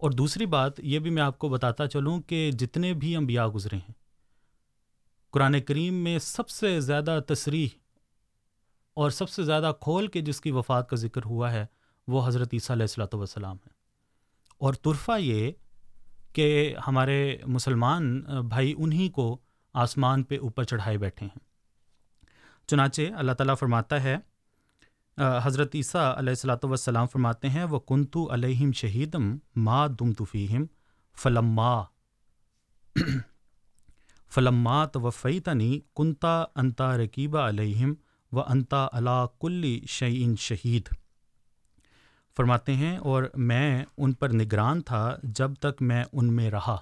[0.00, 3.76] اور دوسری بات یہ بھی میں آپ کو بتاتا چلوں کہ جتنے بھی انبیاء گزرے
[3.76, 3.92] ہیں،
[5.34, 7.68] قرآن کریم میں سب سے زیادہ تصریح
[8.96, 11.64] اور سب سے زیادہ کھول کے جس کی وفات کا ذکر ہوا ہے،
[12.08, 13.74] وہ حضرت عیسیٰ علیہ السلاۃ والسلام ہے
[14.60, 15.50] اور طرفہ یہ
[16.34, 19.36] کہ ہمارے مسلمان بھائی انہی کو
[19.74, 21.44] آسمان پہ اوپر چڑھائے بیٹھے ہیں۔
[22.68, 24.16] چنانچہ اللہ تعالیٰ فرماتا ہے
[25.18, 30.64] حضرت عیسیٰ علیہ السلاۃ والسلام فرماتے ہیں، وہ کنتو علیہم شہیدم ما دم تفیم
[31.16, 31.82] فلما
[34.34, 37.94] فلما توفی تنی کنتا انتا رقیبہ علیہم
[38.32, 40.88] و انتا علا کلی شعین شہید۔
[42.36, 46.76] فرماتے ہیں، اور میں ان پر نگران تھا جب تک میں ان میں رہا۔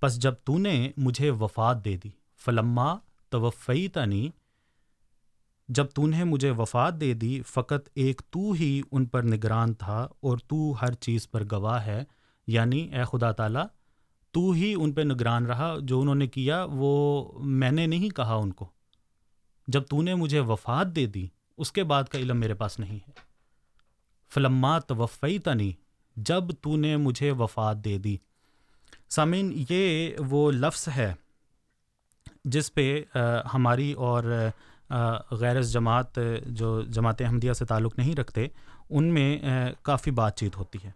[0.00, 2.10] پس جب تو نے مجھے وفات دے دی۔
[2.44, 2.94] فلما
[3.30, 4.28] توفی تنی
[5.68, 10.08] جب تو نے مجھے وفات دے دی، فقط ایک تو ہی ان پر نگران تھا
[10.20, 12.04] اور تو ہر چیز پر گواہ ہے۔
[12.46, 13.66] یعنی اے خدا تعالیٰ،
[14.30, 18.34] تو ہی ان پہ نگران رہا، جو انہوں نے کیا، وہ میں نے نہیں کہا
[18.34, 18.68] ان کو۔
[19.68, 21.26] جب تو نے مجھے وفات دے دی،
[21.58, 23.10] اس کے بعد کا علم میرے پاس نہیں ہے۔
[24.34, 25.72] فلمات وفی تنی
[26.16, 28.16] جب تو نے مجھے وفات دے دی۔
[29.08, 31.14] سامعین، یہ وہ لفظ ہے
[32.44, 33.02] جس پہ
[33.54, 34.48] ہماری اور
[35.30, 38.46] غیر جماعت جو جماعت احمدیہ سے تعلق نہیں رکھتے
[38.90, 39.38] ان میں
[39.82, 40.90] کافی بات چیت ہوتی ہے۔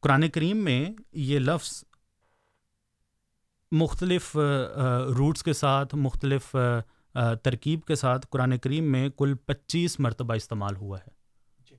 [0.00, 1.84] قرآن کریم میں یہ لفظ
[3.72, 4.36] مختلف
[5.18, 6.56] روٹس کے ساتھ مختلف
[7.42, 11.10] ترکیب کے ساتھ قرآن کریم میں کل پچیس مرتبہ استعمال ہوا ہے۔
[11.58, 11.76] جی۔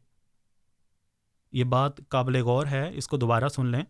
[1.51, 3.83] یہ بات قابل غور ہے اس کو دوبارہ سن لیں۔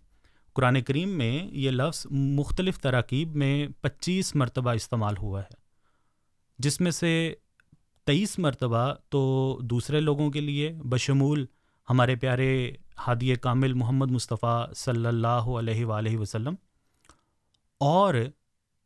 [0.53, 5.64] قرآن کریم میں یہ لفظ مختلف تراکیب میں پچیس مرتبہ استعمال ہوا ہے۔
[6.59, 7.33] جس میں سے
[8.05, 11.45] تیئیس مرتبہ تو دوسرے لوگوں کے لیے بشمول
[11.89, 12.71] ہمارے پیارے
[13.07, 16.53] ہادی کامل محمد مصطفیٰ صلی اللہ علیہ وآلہ وسلم۔
[17.79, 18.13] اور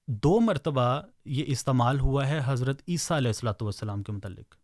[0.07, 4.55] دو مرتبہ یہ استعمال ہوا ہے حضرت عیسیٰ علیہ السلاۃ والسلام کے متعلق۔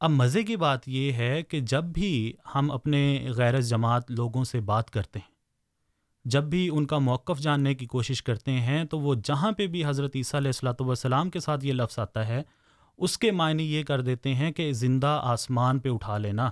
[0.00, 4.60] اب مزے کی بات یہ ہے کہ جب بھی ہم اپنے غیر جماعت لوگوں سے
[4.60, 5.29] بات کرتے ہیں
[6.24, 9.84] جب بھی ان کا موقف جاننے کی کوشش کرتے ہیں تو وہ جہاں پہ بھی
[9.84, 12.42] حضرت عیسیٰ علیہ السلاۃ والسلام کے ساتھ یہ لفظ آتا ہے،
[12.98, 16.50] اس کے معنی یہ کر دیتے ہیں کہ زندہ آسمان پہ اٹھا لینا،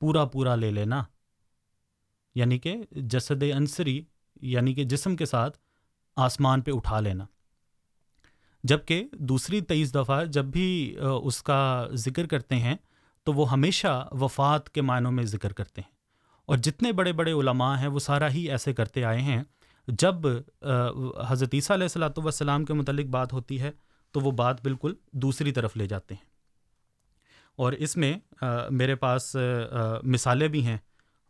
[0.00, 1.02] پورا پورا لے لینا۔
[2.34, 4.02] یعنی کہ جسد عنصری
[4.42, 5.58] یعنی کہ جسم کے ساتھ
[6.16, 7.24] آسمان پہ اٹھا لینا۔
[8.64, 12.76] جبکہ دوسری تیئیس دفعہ جب بھی اس کا ذکر کرتے ہیں
[13.22, 15.93] تو وہ ہمیشہ وفات کے معنوں میں ذکر کرتے ہیں۔
[16.48, 19.42] اور جتنے بڑے بڑے علماء ہیں وہ سارا ہی ایسے کرتے آئے ہیں۔
[19.88, 20.26] جب
[21.28, 23.70] حضرت عیسیٰ علیہ السلاۃ والسلام کے متعلق بات ہوتی ہے
[24.14, 26.32] تو وہ بات بالکل دوسری طرف لے جاتے ہیں۔
[27.58, 28.12] اور اس میں
[28.70, 29.36] میرے پاس
[30.02, 30.76] مثالیں بھی ہیں۔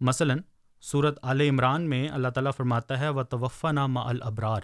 [0.00, 0.34] مثلا
[0.82, 4.60] صورت عال عمران میں اللہ تعالیٰ فرماتا ہے و توفع نامہ الابرار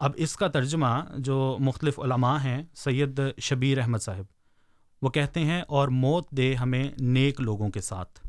[0.00, 0.86] اب اس کا ترجمہ
[1.18, 4.24] جو مختلف علماء ہیں، سید شبیر احمد صاحب،
[5.02, 8.25] وہ کہتے ہیں، اور موت دے ہمیں نیک لوگوں کے ساتھ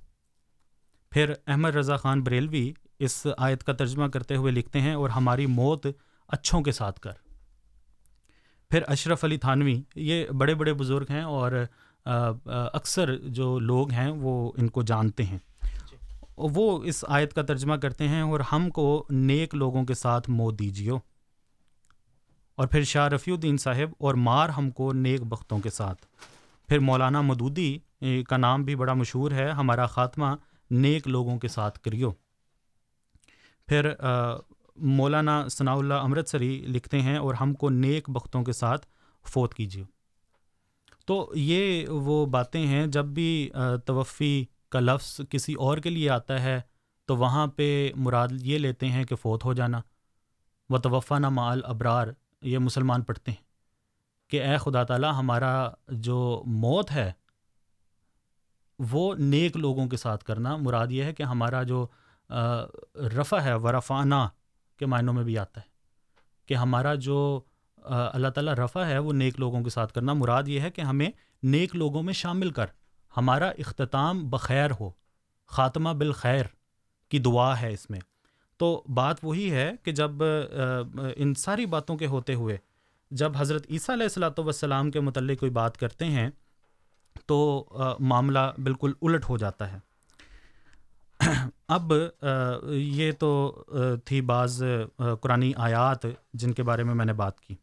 [1.12, 5.46] پھر احمد رضا خان بریلوی اس آیت کا ترجمہ کرتے ہوئے لکھتے ہیں، اور ہماری
[5.46, 5.88] موت
[6.30, 7.12] اچھوں کے ساتھ کر.
[8.72, 11.52] پھر اشرف علی تھانوی، یہ بڑے بڑے بزرگ ہیں اور
[12.06, 15.38] اکثر جو لوگ ہیں وہ ان کو جانتے ہیں۔
[16.38, 20.60] وہ اس آیت کا ترجمہ کرتے ہیں، اور ہم کو نیک لوگوں کے ساتھ موت
[20.60, 20.98] دیجیو
[22.58, 26.06] اور پھر شاہ رفیع الدین صاحب، اور مار ہم کو نیک بختوں کے ساتھ۔
[26.70, 27.78] پھر مولانا مدودی
[28.30, 30.36] کا نام بھی بڑا مشہور ہے، ہمارا خاتمہ
[30.72, 32.12] نیک لوگوں کے ساتھ کریو۔
[33.68, 33.92] پھر
[34.92, 38.86] مولانا ثناء اللہ امرتسری لکھتے ہیں، اور ہم کو نیک بختوں کے ساتھ
[39.26, 39.84] فوت کیجیے۔
[41.08, 43.50] تو یہ وہ باتیں ہیں، جب بھی
[43.86, 46.60] توفی کا لفظ کسی اور کے لیے آتا ہے،
[47.10, 49.82] تو وہاں پہ مراد یہ لیتے ہیں کہ فوت ہو جانا۔
[50.70, 52.08] و توفع نہ مال ابرار
[52.44, 53.46] یہ مسلمان پڑھتے ہیں
[54.32, 57.12] کہ اے خدا تعالیٰ، ہمارا جو موت ہے
[58.80, 61.86] وہ نیک لوگوں کے ساتھ کرنا، مراد یہ ہے کہ ہمارا جو
[63.18, 64.28] رفع ہے ورفانہ
[64.80, 65.66] کے معنوں میں بھی آتا ہے
[66.50, 67.40] کہ ہمارا جو
[67.78, 71.10] اللہ تعالیٰ رفع ہے، وہ نیک لوگوں کے ساتھ کرنا۔ مراد یہ ہے کہ ہمیں
[71.44, 72.66] نیک لوگوں میں شامل کر،
[73.14, 74.90] ہمارا اختتام بخیر ہو،
[75.52, 76.46] خاتمہ بالخیر
[77.12, 78.00] کی دعا ہے اس میں۔
[78.60, 80.24] تو بات وہی ہے کہ جب
[81.16, 82.58] ان ساری باتوں کے ہوتے ہوئے
[83.12, 86.30] جب حضرت عیسیٰ علیہ السلاۃ والسلام کے متعلق کوئی بات کرتے ہیں
[87.26, 87.68] تو
[88.00, 89.80] معاملہ بالکل الٹ ہو جاتا ہے۔
[91.68, 91.94] اب
[92.72, 93.64] یہ تو
[94.06, 94.64] تھی بعض
[95.22, 97.56] قرآن آیات جن کے بارے میں میں نے بات کی۔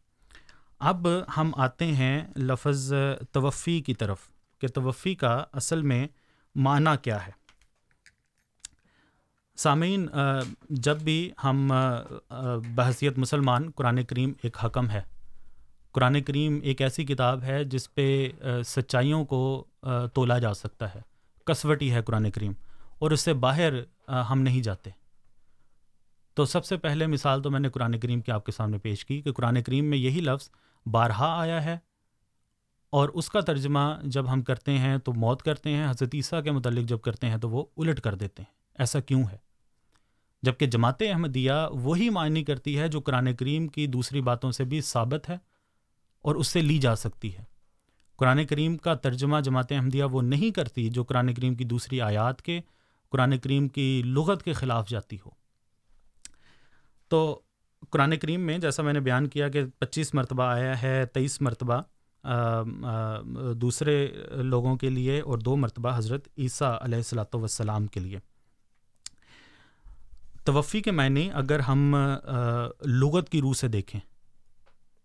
[0.79, 2.93] اب ہم آتے ہیں لفظ
[3.31, 4.17] توفی کی طرف،
[4.59, 6.07] کہ توفی کا اصل میں
[6.55, 7.31] معنی کیا ہے۔
[9.57, 10.07] سامعین
[10.69, 11.71] جب بھی ہم
[12.75, 15.01] بحثیت مسلمان، قرآن کریم ایک حکم ہے۔
[15.95, 18.29] قرآن کریم ایک ایسی کتاب ہے جس پہ
[18.65, 19.65] سچائیوں کو
[20.13, 21.01] تولا جا سکتا ہے۔
[21.45, 22.51] کسوٹی ہے قرآن کریم
[22.99, 23.73] اور اس سے باہر
[24.29, 24.89] ہم نہیں جاتے۔
[26.33, 29.05] تو سب سے پہلے مثال تو میں نے قرآن کریم کی آپ کے سامنے پیش
[29.05, 30.49] کی کہ قرآن کریم میں یہی لفظ
[30.85, 31.77] بارہا آیا ہے
[32.89, 36.51] اور اس کا ترجمہ جب ہم کرتے ہیں تو موت کرتے ہیں، حضرت عیسیٰ کے
[36.51, 39.37] متعلق جب کرتے ہیں تو وہ الٹ کر دیتے ہیں۔ ایسا کیوں ہے؟
[40.43, 44.81] جبکہ جماعت احمدیہ وہی معنی کرتی ہے جو قرآن کریم کی دوسری باتوں سے بھی
[44.81, 45.37] ثابت ہے۔
[46.25, 47.43] اور اس سے لی جا سکتی ہے۔
[48.19, 52.41] قرآن کریم کا ترجمہ جماعت احمدیہ وہ نہیں کرتی جو قرآن کریم کی دوسری آیات
[52.41, 52.59] کے،
[53.11, 55.29] قرآن کریم کی لغت کے خلاف جاتی ہو۔
[57.11, 57.39] تو
[57.89, 61.81] قرآن کریم میں جیسا میں نے بیان کیا کہ پچیس مرتبہ آیا ہے، تیئیس مرتبہ
[63.53, 64.07] دوسرے
[64.43, 68.19] لوگوں کے لیے اور دو مرتبہ حضرت عیسیٰ علیہ السلاۃ وسلام کے لیے۔
[70.45, 71.95] توفی کے معنی اگر ہم
[72.85, 73.99] لغت کی روح سے دیکھیں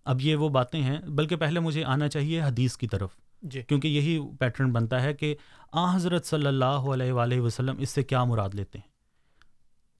[0.05, 3.11] اب یہ وہ باتیں ہیں بلکہ پہلے مجھے آنا چاہیے حدیث کی طرف۔
[3.43, 5.37] جی۔ کیونکہ یہی پیٹرن بنتا ہے کہ
[5.73, 8.91] آ حضرت صلی اللہ علیہ وآلہ وسلم اس سے کیا مراد لیتے ہیں؟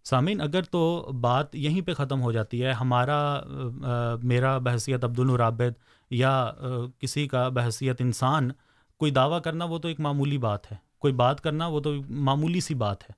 [0.05, 3.41] سامعین اگر تو بات یہیں پہ ختم ہو جاتی ہے ہمارا
[3.85, 5.73] آ, میرا بحثیت عبد الرابد
[6.11, 6.53] یا آ,
[6.99, 8.51] کسی کا بحثیت انسان
[8.99, 12.61] کوئی دعویٰ کرنا وہ تو ایک معمولی بات ہے۔ کوئی بات کرنا وہ تو معمولی
[12.61, 13.13] سی بات ہے۔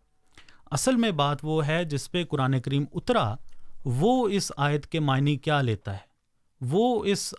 [0.71, 3.35] اصل میں بات وہ ہے جس پہ قرآن کریم اترا
[3.85, 6.12] وہ اس آیت کے معنی کیا لیتا ہے؟
[6.70, 7.35] وہ اس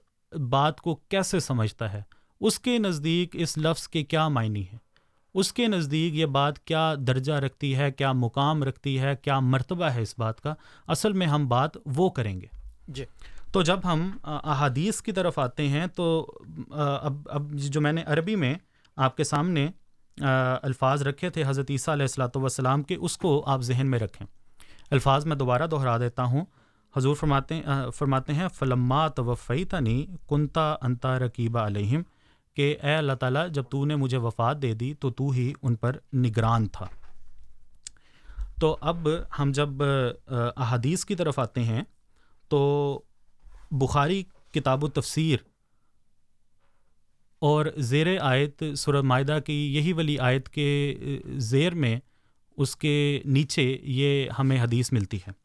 [0.50, 2.02] بات کو کیسے سمجھتا ہے؟
[2.42, 4.78] اس کے نزدیک اس لفظ کے کیا معنی ہے
[5.34, 9.86] اس کے نزدیک یہ بات کیا درجہ رکھتی ہے کیا مقام رکھتی ہے کیا مرتبہ
[9.86, 10.54] ہے اس بات کا؟
[10.88, 12.48] اصل میں ہم بات وہ کریں گے۔
[12.88, 13.06] جی۔
[13.52, 16.34] تو جب ہم احادیث کی طرف آتے ہیں تو
[17.02, 18.56] اب اب جو میں نے عربی میں
[18.96, 19.70] آپ کے سامنے
[20.64, 24.28] الفاظ رکھے تھے حضرت عیسیٰ علیہ السلاۃ والسلام کے اس کو آپ ذہن میں رکھیں۔
[24.92, 26.46] الفاظ میں دوبارہ دہرا دیتا ہوں۔
[26.98, 27.62] حضور فرماتے
[27.96, 32.02] فرماتے ہیں، فلما توفی تنی کنتا انتا رقیبہ علیہم
[32.54, 35.76] کہ اے اللہ تعالیٰ، جب تو نے مجھے وفات دے دی تو تو ہی ان
[35.76, 36.88] پر نگران تھا۔
[38.60, 39.08] تو اب
[39.40, 39.84] ہم جب
[40.28, 41.84] احادیث کی طرف آتے ہیں،
[42.50, 43.02] تو
[43.72, 45.38] بخاری کتاب و تفسیر
[47.42, 50.70] اور زیر آیت سورہ معدہ کی یہی والی آیت کے
[51.38, 52.00] زیر میں
[52.58, 55.43] اس کے نیچے یہ ہمیں حدیث ملتی ہے۔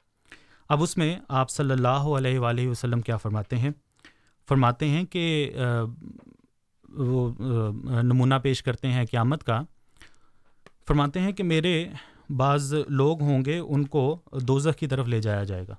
[0.71, 3.71] اب اس میں آپ صلی اللہ علیہ وآلہ وسلم کیا فرماتے ہیں؟
[4.49, 5.53] فرماتے ہیں کہ
[6.89, 7.31] وہ
[8.03, 9.61] نمونہ پیش کرتے ہیں قیامت کا۔
[10.89, 11.73] فرماتے ہیں کہ میرے
[12.31, 15.75] بعض لوگ ہوں گے، ان کو دوزخ کی طرف لے جایا جائے گا۔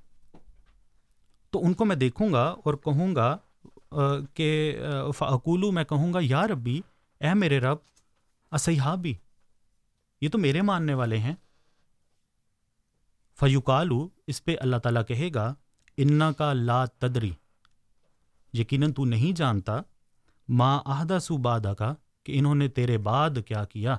[1.53, 3.35] تو ان کو میں دیکھوں گا اور کہوں گا
[4.33, 4.79] کہ
[5.17, 6.79] فعقولو میں کہوں گا، یا ربی،
[7.21, 7.77] اے میرے رب،
[8.51, 9.13] اسیحابی،
[10.21, 11.35] یہ تو میرے ماننے والے ہیں۔
[13.39, 15.53] فیوکالو اس پہ اللہ تعالیٰ کہے گا،
[15.97, 17.31] انا کا لا تدری
[18.53, 19.79] یقیناً تو نہیں جانتا
[20.49, 21.93] ماں آہدہ سو بادا کا،
[22.25, 23.97] کہ انہوں نے تیرے بعد کیا کیا۔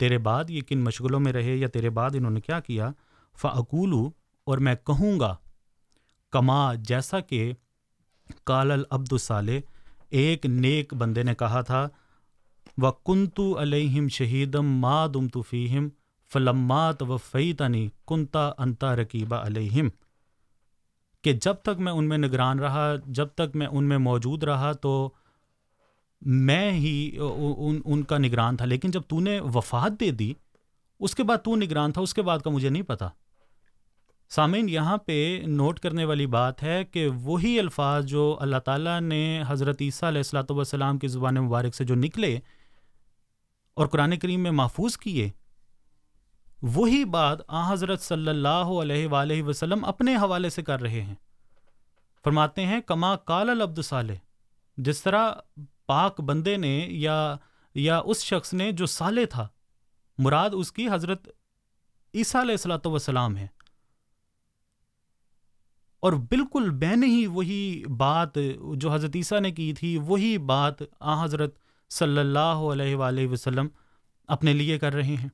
[0.00, 2.90] تیرے بعد یہ کن مشغلوں میں رہے یا تیرے بعد انہوں نے کیا کیا؟
[3.34, 4.10] فعقولو
[4.46, 5.34] اور میں کہوں گا،
[6.32, 7.52] کما جیسا کہ
[8.44, 9.58] کال العبد الصالح
[10.10, 11.86] ایک نیک بندے نے کہا تھا
[12.78, 15.88] و کنتو علیہم شہیدم ما دم تو فیم
[16.32, 19.88] فلمات و فیتنی کنتا انتا رقیبہ علیہم،
[21.24, 24.72] کہ جب تک میں ان میں نگران رہا، جب تک میں ان میں موجود رہا
[24.82, 24.92] تو
[26.22, 30.32] میں ہی ان ان کا نگران تھا۔ لیکن جب تو نے وفات دے دی،
[31.00, 33.08] اس کے بعد تو نگران تھا، اس کے بعد کا مجھے نہیں پتہ
[34.30, 39.42] سامعین، یہاں پہ نوٹ کرنے والی بات ہے کہ وہی الفاظ جو اللہ تعالیٰ نے
[39.48, 42.38] حضرت عیسیٰ علیہ السلاۃ والسلام کی زبان مبارک سے جو نکلے
[43.76, 45.30] اور قرآن کریم میں محفوظ کیے
[46.62, 51.14] وہی بات آ حضرت صلی اللہ علیہ وآلہ وسلم اپنے حوالے سے کر رہے ہیں۔
[52.24, 54.14] فرماتے ہیں، کما کال العبد صالح،
[54.76, 55.32] جس طرح
[55.86, 57.36] پاک بندے نے یا
[57.74, 59.48] یا اس شخص نے جو صالح تھا،
[60.18, 61.28] مراد اس کی حضرت
[62.14, 63.46] عیسیٰ علیہ السلاۃ والسلام ہے۔
[66.00, 68.38] اور بالکل میں نے ہی وہی بات
[68.74, 71.58] جو حضرت عیسیٰ نے کی تھی، وہی بات آ حضرت
[71.90, 73.68] صلی اللہ علیہ وآلہ وسلم
[74.28, 75.28] اپنے لیے کر رہے ہیں۔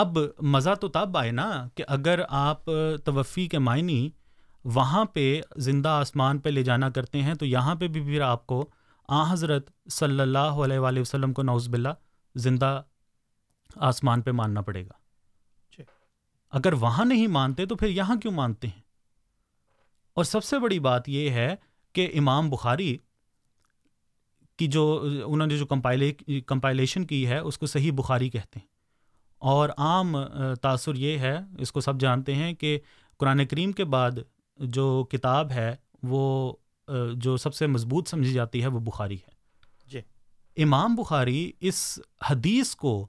[0.00, 2.64] اب مزہ تو تب آئے نا کہ اگر آپ
[3.04, 4.10] توفی کے معنی
[4.64, 8.46] وہاں پہ زندہ آسمان پہ لے جانا کرتے ہیں تو یہاں پہ بھی پھر آپ
[8.46, 8.70] کو
[9.08, 11.88] آ حضرت صلی اللہ علیہ وآلہ وسلم کو نوز باللہ
[12.34, 12.82] زندہ
[13.76, 14.92] آسمان پہ ماننا پڑے گا۔
[15.76, 15.82] جی۔
[16.50, 18.82] اگر وہاں نہیں مانتے تو پھر یہاں کیوں مانتے ہیں؟
[20.14, 21.56] اور سب سے بڑی بات یہ ہے
[21.92, 22.98] کہ امام بخاری
[24.56, 26.12] کی جو انہوں نے جو کمپائلے
[26.46, 28.77] کمپائلیشن کی ہے اس کو صحیح بخاری کہتے ہیں۔
[29.38, 30.16] اور عام
[30.62, 32.78] تاثر یہ ہے اس کو سب جانتے ہیں کہ
[33.18, 34.10] قرآن کریم کے بعد
[34.56, 36.52] جو کتاب ہے وہ
[37.16, 39.30] جو سب سے مضبوط سمجھی جاتی ہے وہ بخاری ہے۔
[39.86, 40.00] جی۔
[40.62, 41.98] امام بخاری اس
[42.30, 43.06] حدیث کو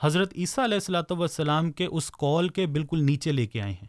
[0.00, 3.88] حضرت عیسیٰ علیہ السلاۃ والسلام کے اس کال کے بالکل نیچے لے کے آئے ہیں۔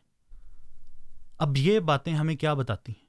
[1.38, 3.06] اب یہ باتیں ہمیں کیا بتاتی ہیں؟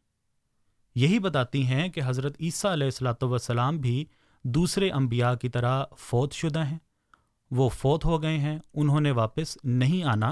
[0.94, 4.04] یہی بتاتی ہیں کہ حضرت عیسیٰ علیہ السلاۃ والسلام بھی
[4.44, 6.78] دوسرے انبیاء کی طرح فوت شدہ ہیں۔
[7.50, 10.30] وہ فوت ہو گئے ہیں، انہوں نے واپس نہیں آنا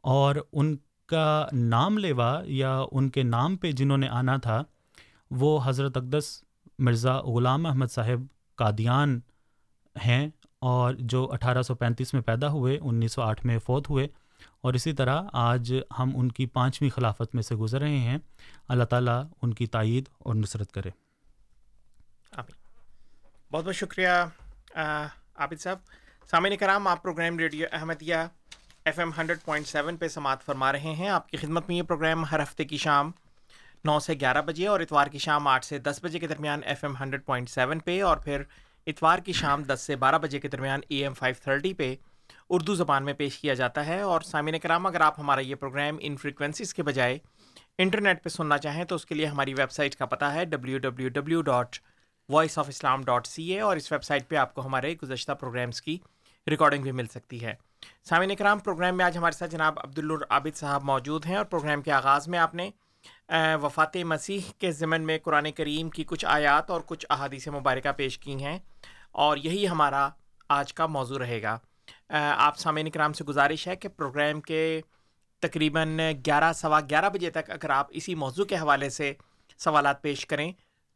[0.00, 4.62] اور ان کا نام لیوا یا ان کے نام پہ جنہوں نے آنا تھا،
[5.30, 6.44] وہ حضرت اقدس
[6.78, 8.22] مرزا غلام احمد صاحب
[8.54, 9.20] قادیان
[10.06, 10.28] ہیں
[10.58, 14.08] اور جو اٹھارہ سو پینتیس میں پیدا ہوئے، انیس سو آٹھ میں فوت ہوئے
[14.60, 18.18] اور اسی طرح آج ہم ان کی پانچویں خلافت میں سے گزر رہے ہیں۔
[18.68, 20.90] اللہ تعالیٰ ان کی تائید اور نصرت کرے۔
[22.32, 22.56] آمین۔
[23.52, 24.08] بہت بہت شکریہ
[25.34, 25.78] عابد صاحب۔
[26.30, 28.14] سامعین کرام، آپ programme radio Ahmadiyya
[28.84, 31.82] F M hundred point seven پہ سماعت فرما رہے ہیں۔ آپ کی خدمت میں یہ
[31.82, 33.10] پروگرام ہر ہفتے کی شام
[33.84, 36.84] نو سے گیارہ بجے اور اتوار کی شام آٹھ سے دس بجے کے درمیان F
[36.84, 38.42] M hundred point seven پہ اور پھر
[38.86, 41.94] اتوار کی شام دس سے بارہ بجے کے درمیان اے ایم فائیو تھرٹی پہ
[42.50, 45.96] اردو زبان میں پیش کیا جاتا ہے۔ اور سامعین کرام، اگر آپ ہمارا یہ پروگرام
[46.00, 47.18] ان فریکوینسیز کے بجائے
[47.78, 50.78] انٹرنیٹ پہ سننا چاہیں تو اس کے لیے ہماری ویب سائٹ کا پتہ ہے W
[50.78, 51.76] W W dot
[52.28, 55.32] Voice of Islam dot C A اور اس ویب سائٹ پہ آپ کو ہمارے گزشتہ
[55.32, 55.98] پروگرامس کی
[56.46, 57.54] ریکارڈنگ بھی مل سکتی ہے۔
[58.04, 61.92] سامعین کرام پروگرام میں آج ہمارے ساتھ جناب عبدالعابد صاحب موجود ہیں اور پروگرام کے
[61.92, 62.70] آغاز میں آپ نے
[63.62, 68.18] وفات مسیح کے ضمن میں قرآن کریم کی کچھ آیات اور کچھ احادیث مبارکہ پیش
[68.18, 68.58] کی ہیں
[69.12, 70.08] اور یہی ہمارا
[70.48, 71.58] آج کا موضوع رہے گا۔
[72.36, 74.80] آپ سامعین کرام سے گزارش ہے کہ پروگرام کے
[75.42, 79.12] تقریباً گیارہ، سوا گیارہ بجے تک اگر آپ اسی موضوع کے حوالے سے
[79.58, 80.52] سوالات پیش کریں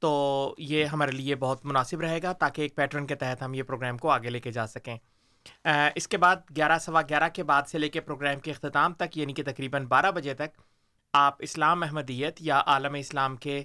[0.07, 3.63] تو یہ ہمارے لیے بہت مناسب رہے گا تاکہ ایک پیٹرن کے تحت ہم یہ
[3.63, 4.97] پروگرام کو آگے لے کے جا سکیں۔
[5.95, 9.19] اس کے بعد گیارہ سوا گیارہ کے بعد سے لے کے پروگرام کے اختتام تک
[9.19, 10.61] یعنی کہ تقریباً بارہ بجے تک،
[11.13, 13.63] آپ اسلام احمدیت یا عالم اسلام کے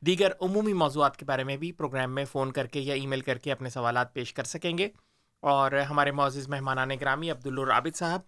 [0.00, 3.20] دیگر عمومی موضوعات کے بارے میں بھی پروگرام میں فون کر کے یا ای میل
[3.20, 4.88] کر کے اپنے سوالات پیش کر سکیں گے۔
[5.40, 8.20] اور ہمارے معزز مہمانان گرامی عبدالرابد صاحب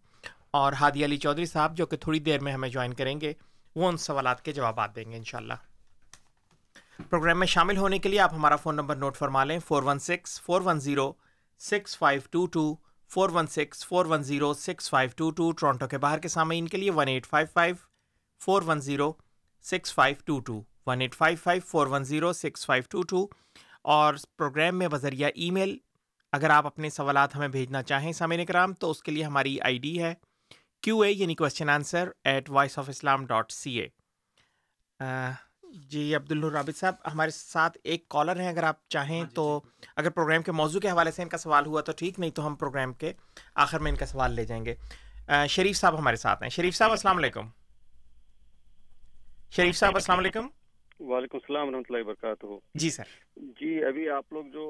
[0.50, 3.32] اور ہادی علی چودھری صاحب، جو کہ تھوڑی دیر میں ہمیں جوائن کریں گے،
[3.76, 5.54] وہ ان سوالات کے جوابات دیں گے انشاءاللہ۔
[7.08, 9.98] پروگرام میں شامل ہونے کے لیے آپ ہمارا فون نمبر نوٹ فرما لیں four one
[9.98, 11.12] six, four one zero,
[11.58, 12.74] six five two two,
[13.10, 16.68] four one six, four one zero, six five two two, Toronto کے باہر کے سامعین
[16.68, 17.74] کے لیے one eight five five,
[18.40, 19.12] four one zero,
[19.62, 23.26] six five two two, one eight five five, four one zero, six five two two,
[23.82, 25.76] اور programme میں بذریعہ ای میل
[26.32, 29.78] اگر آپ اپنے سوالات ہمیں بھیجنا چاہیں سامعین کرام تو اس کے لیے ہماری آئی
[29.78, 30.14] ڈی ہے
[30.82, 33.88] کیو اے یعنی question answer at Voice of Islam dot C A
[35.72, 39.60] جی عبدالرابد صاحب ہمارے ساتھ ایک کالر ہیں اگر آپ چاہیں تو
[39.96, 42.46] اگر پروگرام کے موضوع کے حوالے سے ان کا سوال ہوا تو ٹھیک نہیں تو
[42.46, 43.12] ہم پروگرام کے
[43.54, 44.74] آخر میں ان کا سوال لے جائیں گے۔
[45.48, 47.46] شریف صاحب ہمارے ساتھ ہیں۔ شریف صاحب السلام علیکم۔
[49.50, 50.46] شریف صاحب السلام علیکم۔
[51.00, 53.04] وعلیکم السلام ورحمۃ اللہ وبرکاتہ۔ جی سر۔
[53.36, 54.64] جی ابھی آپ لوگ جو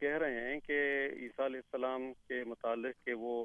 [0.00, 3.44] کہہ رہے ہیں کہ عیسیٰ علیہ السلام کے متعلق کہ وہ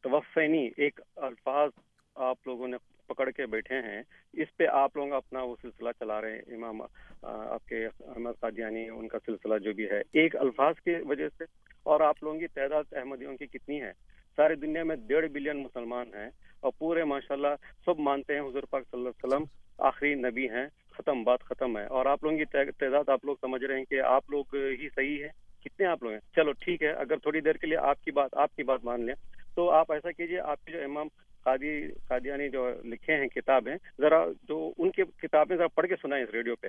[0.00, 1.70] توفینی ایک الفاظ
[2.14, 2.76] آپ لوگوں نے
[3.12, 4.02] پکڑ کے بیٹھے ہیں،
[4.32, 6.82] اس پہ آپ لوگ اپنا وہ سلسلہ چلا رہے ہیں، امام
[7.22, 11.44] آپ کے احمد قادیانی، ان کا سلسلہ جو بھی ہے۔ ایک الفاظ کی وجہ سے
[11.82, 13.92] اور آپ لوگوں کی تعداد احمدیوں کی کتنی ہے۔
[14.36, 16.28] ساری دنیا میں ڈیڑھ بلین مسلمان ہیں
[16.60, 17.54] اور پورے ماشاءاللہ
[17.84, 19.44] سب مانتے ہیں حضور پاک صلی اللہ علیہ وسلم،
[19.78, 23.64] آخری نبی ہیں، ختم بات ختم ہے۔ اور آپ لوگوں کی تعداد آپ لوگ سمجھ
[23.64, 25.28] رہے ہیں کہ آپ لوگ ہی صحیح ہے
[25.64, 28.34] کتنے آپ لوگ ہیں؟ چلو ٹھیک ہے، اگر تھوڑی دیر کے لیے آپ کی بات،
[28.36, 29.14] آپ کی بات مان لیں،
[29.54, 31.08] تو آپ ایسا کیجیے، آپ کی جو امام
[31.44, 31.72] قادی
[32.08, 36.30] قادیانی جو لکھے ہیں کتابیں ذرا جو ان کی کتابیں ذرا پڑھ کے سنائیں اس
[36.32, 36.68] ریڈیو پہ۔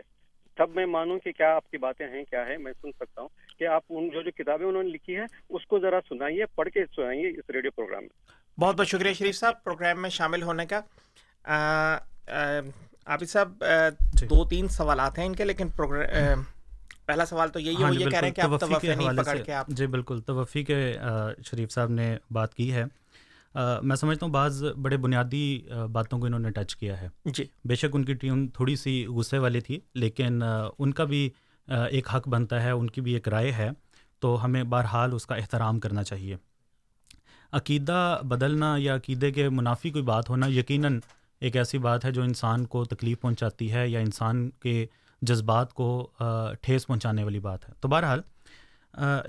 [0.58, 3.30] تب میں مانوں کہ کیا آپ کی باتیں ہیں کیا ہے میں سن سکتا ہوں
[3.60, 6.70] کہ آپ ان جو جو کتابیں انہوں نے لکھی ہے اس کو ذرا سنائیے پڑھ
[6.70, 10.66] کے سنائیے اس ریڈیو پروگرام میں۔ بہت بہت شکریہ شریف صاحب پروگرام میں شامل ہونے
[10.66, 10.82] کا۔
[13.06, 13.64] عابد صاحب
[14.30, 15.68] دو تین سوالات ہیں ان کے لیکن
[17.06, 19.68] پہلا سوال تو یہی ہے وہ یہ کہہ رہے ہیں کہ آپ توفی کے آپ
[19.68, 20.78] جی بالکل۔ توفی کے
[21.46, 22.84] شریف صاحب نے بات کی ہے۔
[23.56, 27.76] میں سمجھتا ہوں بعض بڑے بنیادی باتوں کو انہوں نے ٹچ کیا ہے۔ جی۔ بے
[27.76, 30.44] شک ان کی ٹیم تھوڑی سی غصے والی تھی لیکن
[30.80, 31.30] ان کا بھی
[31.68, 33.70] ایک حق بنتا ہے ان کی بھی ایک رائے ہے۔
[34.20, 36.36] تو ہمیں بہرحال اس کا احترام کرنا چاہیے۔
[37.52, 41.00] عقیدہ بدلنا یا عقیدے کے منافی کوئی بات ہونا یقیناً
[41.42, 44.86] ایک ایسی بات ہے جو انسان کو تکلیف پہنچاتی ہے یا انسان کے
[45.22, 46.12] جذبات کو
[46.62, 48.22] ٹھیس پہنچانے والی بات ہے۔ تو بہرحال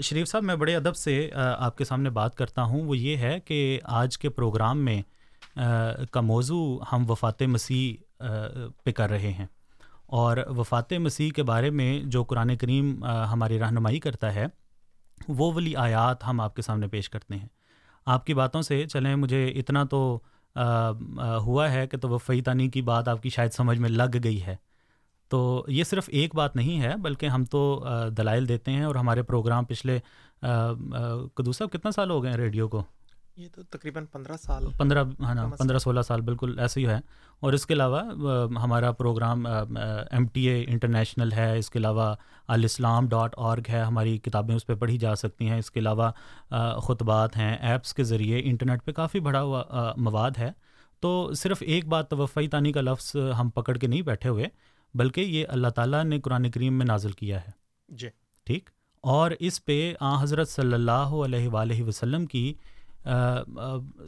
[0.00, 3.40] شریف صاحب، میں بڑے ادب سے آپ کے سامنے بات کرتا ہوں۔ وہ یہ ہے
[3.40, 5.02] کہ آج کے پروگرام میں
[6.10, 7.94] کا موضوع ہم وفات مسیح
[8.84, 9.46] پہ کر رہے ہیں۔
[10.06, 14.46] اور وفات مسیح کے بارے میں جو قرآن کریم ہماری رہنمائی کرتا ہے،
[15.28, 17.48] وہ والی آیات ہم آپ کے سامنے پیش کرتے ہیں۔
[18.06, 20.18] آپ کی باتوں سے، چلیں، مجھے اتنا تو
[21.46, 24.42] ہوا ہے کہ تو وفی تانی کی بات آپ کی شاید سمجھ میں لگ گئی
[24.46, 24.56] ہے۔
[25.28, 27.84] تو یہ صرف ایک بات نہیں ہے بلکہ ہم تو
[28.18, 29.98] دلائل دیتے ہیں اور ہمارے پروگرام پچھلے
[31.34, 32.82] کدو صاحب کتنا سال ہو گئے ہیں ریڈیو کو؟
[33.36, 36.98] یہ تو تقریباً پندرہ سال۔ پندرہ ہاں نا پندرہ سولہ سال بالکل ایسے ہی ہے۔
[37.40, 38.00] اور اس کے علاوہ
[38.62, 42.14] ہمارا programme M T A international ہے اس کے علاوہ
[42.48, 46.10] الاسلام ڈاٹ اورگ ہے ہماری کتابیں اس پہ پڑھی جا سکتی ہیں۔ اس کے علاوہ
[46.82, 49.62] خطبات ہیں ایپس کے ذریعے انٹرنیٹ پہ کافی بڑا ہوا
[49.96, 50.50] مواد ہے۔
[51.02, 54.46] تو صرف ایک بات توفی تانی کا لفظ ہم پکڑ کے نہیں بیٹھے ہوئے
[54.94, 57.50] بلکہ یہ اللہ تعالیٰ نے قرآن کریم میں نازل کیا ہے۔
[57.88, 58.08] جی۔
[58.44, 58.70] ٹھیک؟
[59.00, 62.54] اور اس پہ آ حضرت صلی اللہ علیہ وآلہ وسلم کی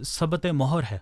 [0.03, 0.99] ثبت مہر ہے۔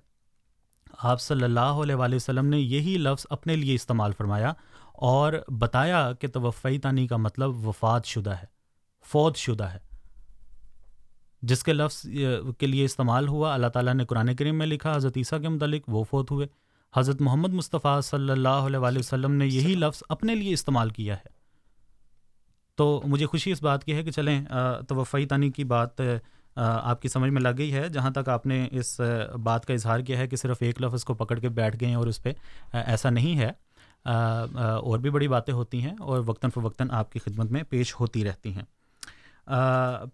[0.99, 4.53] آپ صلی اللہ علیہ وآلہ وسلم نے یہی لفظ اپنے لیے استعمال فرمایا
[4.93, 8.47] اور بتایا کہ توفی تانی کا مطلب وفات شدہ ہے
[9.07, 9.79] فوت شدہ ہے۔
[11.43, 12.07] جس کے لفظ
[12.59, 15.83] کے لیے استعمال ہوا اللہ تعالیٰ نے قرآن کریم میں لکھا حضرت عیسیٰ کے متعلق
[15.89, 16.47] وہ فوت ہوئے۔
[16.97, 21.17] حضرت محمد مصطفیٰ صلی اللہ علیہ وآلہ وسلم نے یہی لفظ اپنے لیے استعمال کیا
[21.17, 21.33] ہے۔
[22.77, 24.45] تو مجھے خوشی اس بات کی ہے کہ چلیں
[24.89, 26.01] توفی تانی کی بات
[26.57, 29.01] آپ کی سمجھ میں لگ گئی ہے۔ جہاں تک آپ نے اس
[29.43, 31.95] بات کا اظہار کیا ہے کہ صرف ایک لفظ کو پکڑ کے بیٹھ گئے ہیں
[31.95, 32.33] اور اس پہ
[32.73, 33.51] ایسا نہیں ہے۔
[34.05, 38.25] اور بھی بڑی باتیں ہوتی ہیں اور وقتاً فوقتاً آپ کی خدمت میں پیش ہوتی
[38.25, 38.63] رہتی ہیں۔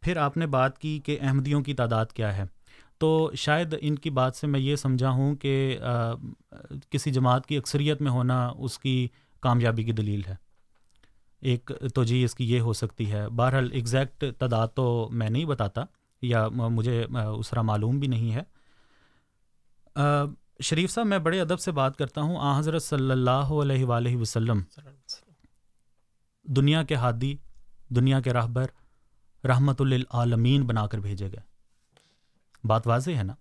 [0.01, 2.45] پھر آپ نے بات کی کہ احمدیوں کی تعداد کیا ہے۔
[3.01, 5.79] تو شاید ان کی بات سے میں یہ سمجھا ہوں کہ
[6.91, 9.09] کسی جماعت کی اکثریت میں ہونا اس کی
[9.41, 10.35] کامیابی کی دلیل ہے۔
[11.41, 15.45] ایک تو جی اس کی یہ ہو سکتی ہے۔ بہرحال ایگزیکٹ تعداد تو میں نہیں
[15.45, 15.83] بتاتا
[16.23, 18.43] یا مجھے اس طرح معلوم بھی نہیں ہے۔
[20.63, 24.17] شریف صاحب، میں بڑے ادب سے بات کرتا ہوں۔ آ، حضرت صلی اللہ علیہ وآلہ
[24.17, 24.61] وسلم۔
[26.43, 27.37] دنیا کے ہادی،
[27.89, 28.67] دنیا کے راہبر
[29.47, 31.50] رحمت للعالمین بنا کر بھیجے گئے۔
[32.65, 33.35] بات واضح ہے نا؟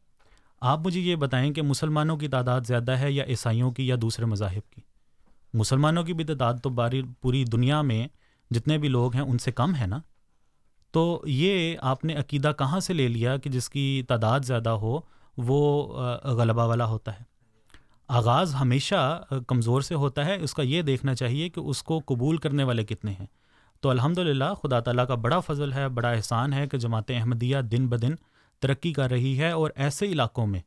[0.61, 4.25] آپ مجھے یہ بتائیں کہ مسلمانوں کی تعداد زیادہ ہے یا عیسائیوں کی یا دوسرے
[4.25, 4.81] مذاہب کی؟
[5.53, 8.07] مسلمانوں کی بھی تعداد تو باری پوری دنیا میں
[8.51, 9.99] جتنے بھی لوگ ہیں ان سے کم ہے نا؟
[10.91, 14.99] تو یہ آپ نے عقیدہ کہاں سے لے لیا کہ جس کی تعداد زیادہ ہو
[15.37, 15.87] وہ
[16.23, 17.23] غلبہ والا ہوتا ہے؟
[18.07, 22.37] آغاز ہمیشہ کمزور سے ہوتا ہے۔ اس کا یہ دیکھنا چاہیے کہ اس کو قبول
[22.37, 23.27] کرنے والے کتنے ہیں۔
[23.81, 27.57] تو الحمد للہ خدا تعالیٰ کا بڑا فضل ہے، بڑا احسان ہے کہ جماعت احمدیہ
[27.57, 28.11] دن بدن
[28.59, 30.59] ترقی کر رہی ہے اور ایسے علاقوں میں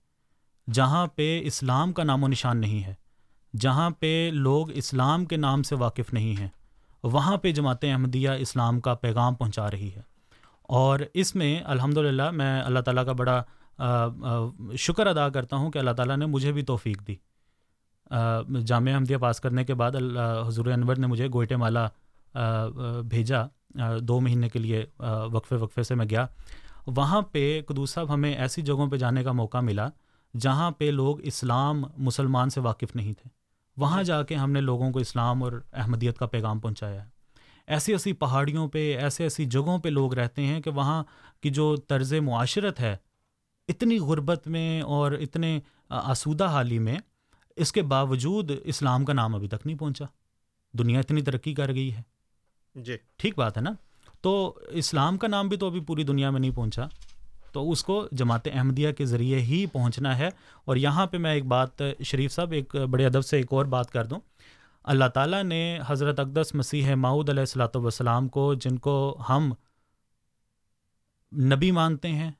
[0.72, 2.94] جہاں پہ اسلام کا نام و نشان نہیں ہے،
[3.60, 6.48] جہاں پہ لوگ اسلام کے نام سے واقف نہیں ہیں،
[7.02, 10.00] وہاں پہ جماعت احمدیہ اسلام کا پیغام پہنچا رہی ہے۔
[10.62, 13.42] اور اس میں الحمد للہ میں اللہ تعالیٰ کا بڑا
[14.76, 17.14] شکر ادا کرتا ہوں کہ اللہ تعالیٰ نے مجھے بھی توفیق دی۔
[18.66, 19.92] جامعہ احمدیہ پاس کرنے کے بعد
[20.46, 21.86] حضور انور نے مجھے گوئٹے مالا
[23.10, 23.42] بھیجا
[24.00, 24.84] دو مہینے کے لیے
[25.32, 26.26] وقفے وقفے سے میں گیا۔
[26.86, 29.88] وہاں پہ قدوس صاحب ہمیں ایسی جگہوں پہ جانے کا موقع ملا
[30.40, 33.28] جہاں پہ لوگ اسلام مسلمان سے واقف نہیں تھے۔
[33.76, 37.08] وہاں جا کے ہم نے لوگوں کو اسلام اور احمدیت کا پیغام پہنچایا۔ ہے
[37.66, 41.04] ایسی ایسی پہاڑیوں پہ ایسے ایسی جگہوں پہ لوگ رہتے ہیں کہ وہاں
[41.40, 42.96] کی جو طرز معاشرت ہے
[43.68, 46.96] اتنی غربت میں اور اتنے آسودہ حالی میں
[47.56, 50.04] اس کے باوجود اسلام کا نام ابھی تک نہیں پہنچا۔
[50.72, 52.02] دنیا اتنی ترقی کر گئی ہے۔
[52.74, 53.70] جی۔ ٹھیک بات ہے نا؟
[54.22, 54.32] تو
[54.70, 56.86] اسلام کا نام بھی تو ابھی پوری دنیا میں نہیں پہنچا،
[57.52, 60.28] تو اس کو جماعت احمدیہ کے ذریعے ہی پہنچنا ہے۔
[60.64, 63.90] اور یہاں پہ میں ایک بات، شریف صاحب، ایک بڑے ادب سے ایک اور بات
[63.90, 64.18] کر دوں۔
[64.84, 68.94] اللہ تعالیٰ نے حضرت اقدس مسیح معود علیہ السلاۃ والسلام کو، جن کو
[69.28, 69.52] ہم
[71.32, 72.30] نبی مانتے ہیں،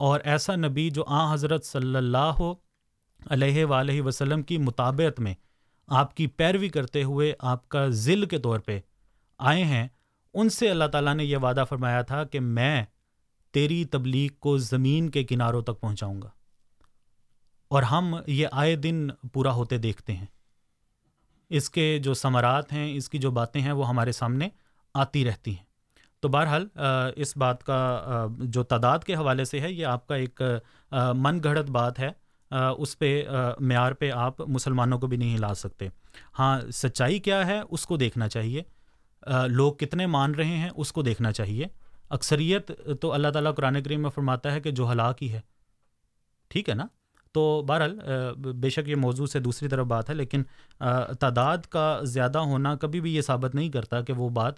[0.00, 2.42] اور ایسا نبی جو آ حضرت صلی اللہ
[3.30, 5.34] علیہ وآلہ وسلم کی مطابعت میں
[5.88, 8.78] آپ کی پیروی کرتے ہوئے آپ کا ذل کے طور پہ
[9.40, 9.86] آئے ہیں
[10.36, 12.84] ان سے اللہ تعالیٰ نے یہ وعدہ فرمایا تھا کہ میں
[13.50, 16.30] تیری تبلیغ کو زمین کے کناروں تک پہنچاؤں گا۔
[17.68, 20.26] اور ہم یہ آئے دن پورا ہوتے دیکھتے ہیں۔
[21.50, 24.48] اس کے جو ثمرات ہیں، اس کی جو باتیں ہیں، وہ ہمارے سامنے
[24.94, 25.64] آتی رہتی ہیں۔
[26.20, 26.68] تو بہرحال
[27.16, 28.04] اس بات کا
[28.38, 30.42] جو تعداد کے حوالے سے ہے، یہ آپ کا ایک
[30.92, 32.08] من گھڑت بات ہے۔
[32.78, 33.24] اس پہ
[33.60, 35.88] معیار پہ آپ مسلمانوں کو بھی نہیں لا سکتے۔
[36.38, 38.62] ہاں سچائی کیا ہے، اس کو دیکھنا چاہیے۔
[39.48, 41.66] لوگ کتنے مان رہے ہیں اس کو دیکھنا چاہیے۔
[42.10, 42.70] اکثریت
[43.00, 45.40] تو اللہ تعالیٰ قرآن کریم میں فرماتا ہے کہ جو ہلاک ہی ہے۔
[46.48, 46.86] ٹھیک ہے نا؟
[47.32, 48.00] تو بہرحال
[48.34, 50.42] بے شک یہ موضوع سے دوسری طرف بات ہے لیکن
[51.20, 54.54] تعداد کا زیادہ ہونا کبھی بھی یہ ثابت نہیں کرتا کہ وہ بات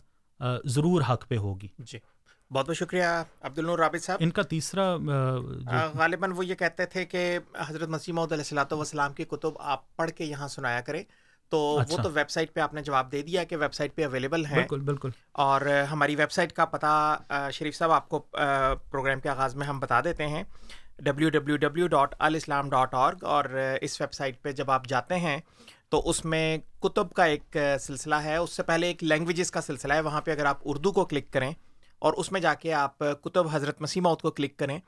[0.64, 1.98] ضرور حق پہ ہوگی۔ جی۔
[2.50, 3.04] بہت بہت شکریہ
[3.40, 4.96] عبد النور رابط صاحب۔ ان کا تیسرا
[5.94, 10.10] غالباً وہ یہ کہتے تھے کہ حضرت مسیم علیہ السلاۃ والسلام کی کتب آپ پڑھ
[10.10, 11.04] کے یہاں سنایا کریں۔
[11.48, 11.58] تو
[11.90, 14.46] وہ تو ویب سائٹ پہ آپ نے جواب دے دیا کہ ویب سائٹ پہ اویلیبل
[14.46, 17.18] ہے بالکل بالکل۔ اور ہماری ویب سائٹ کا پتہ
[17.52, 18.18] شریف صاحب آپ کو
[18.90, 20.42] پروگرام کے آغاز میں ہم بتا دیتے ہیں۔
[20.98, 23.44] W W W dot alislam dot org اور
[23.80, 25.38] اس ویب سائٹ پہ جب آپ جاتے ہیں
[25.88, 29.92] تو اس میں کتب کا ایک سلسلہ ہے۔ اس سے پہلے ایک لینگویجز کا سلسلہ
[29.92, 31.52] ہے۔ وہاں پہ اگر آپ اردو کو کلک کریں
[31.98, 34.78] اور اس میں جا کے آپ کتب حضرت مسیمت کو کلک کریں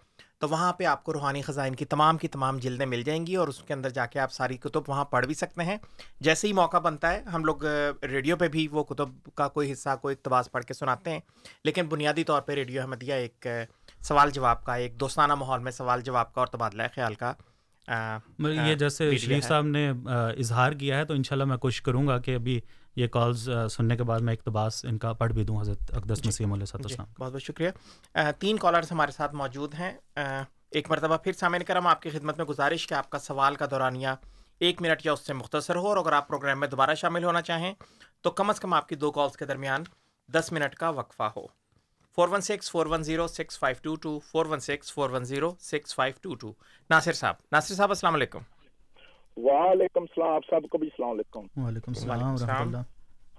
[0.41, 3.35] تو وہاں پہ آپ کو روحانی خزائن کی تمام کی تمام جلدیں مل جائیں گی
[3.37, 5.77] اور اس کے اندر جا کے آپ ساری کتب وہاں پڑھ بھی سکتے ہیں۔
[6.21, 7.65] جیسے ہی موقع بنتا ہے ہم لوگ
[8.03, 11.21] ریڈیو پہ بھی وہ کتب کا کوئی حصہ کوئی اقتباس پڑھ کے سناتے ہیں۔
[11.65, 13.47] لیکن بنیادی طور پہ ریڈیو احمدیہ ایک
[14.01, 17.33] سوال جواب کا ایک دوستانہ ماحول میں سوال جواب کا اور تبادلہ خیال کا
[18.39, 19.89] یہ جیسے شریف صاحب نے
[20.39, 22.61] اظہار کیا ہے تو انشاءاللہ میں کوشش کروں گا کہ ابھی
[22.97, 26.53] یہ کالز سننے کے بعد میں اقتباس ان کا پڑھ بھی دوں حضرت اقدس مسیم
[26.53, 27.71] علیہ السلام بہت بہت شکریہ۔
[28.39, 29.93] تین کالرز ہمارے ساتھ موجود ہیں۔
[30.71, 33.67] ایک مرتبہ پھر سامعین کرم آپ کی خدمت میں گزارش کہ آپ کا سوال کا
[33.71, 34.09] دورانیہ
[34.59, 37.43] ایک منٹ یا اس سے مختصر ہو اور اگر آپ پروگرام میں دوبارہ شامل ہونا
[37.43, 37.73] چاہیں
[38.23, 39.85] تو کم از کم آپ کی دو کالز کے درمیان
[40.29, 41.47] دس منٹ کا وقفہ ہو۔
[42.17, 45.25] Four one six four one zero six five two two four one six four one
[45.25, 46.53] zero six five two two.
[46.91, 48.39] Nasir صاحب ناصر صاحب السلام علیکم۔
[49.37, 52.83] وعلیکم السلام آپ صاحب کو بھی السلام علیکم۔ وعلیکم السلام ورحمۃ اللہ۔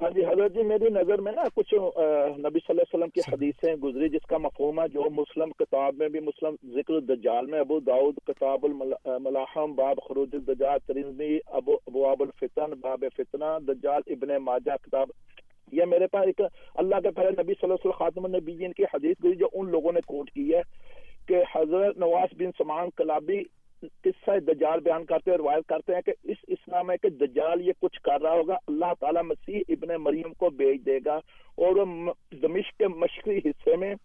[0.01, 3.21] ہاں جی حضرت جی میری نظر میں نا کچھ نبی صلی اللہ علیہ وسلم کی
[3.27, 7.59] حدیثیں گزری جس کا مفہوم ہے جو مسلم کتاب میں بھی مسلم ذکر الدجال میں
[7.59, 14.35] ابو داؤد کتاب الملاحم باب خروج الدجال ترمذی ابو ابواب الفتن باب فتنہ دجال ابن
[14.43, 15.07] ماجہ کتاب۔
[15.71, 16.41] یہ میرے پاس ایک
[16.75, 19.71] اللہ کے پہلے نبی صلی اللہ علیہ وسلم خاتم النبیین کی حدیث گزری جو ان
[19.71, 20.61] لوگوں نے کوٹ کی ہے
[21.27, 23.41] کہ حضرت نواز بن سمان کلابی
[23.81, 27.73] قصہ دجال بیان کرتے ہیں روایت کرتے ہیں کہ اس اسلام ہے کہ دجال یہ
[27.79, 31.15] کچھ کر رہا ہوگا اللہ تعالیٰ مسیح ابن مریم کو بیچ دے گا
[31.55, 33.95] اور وہ دمشق کے مشرقی حصے میں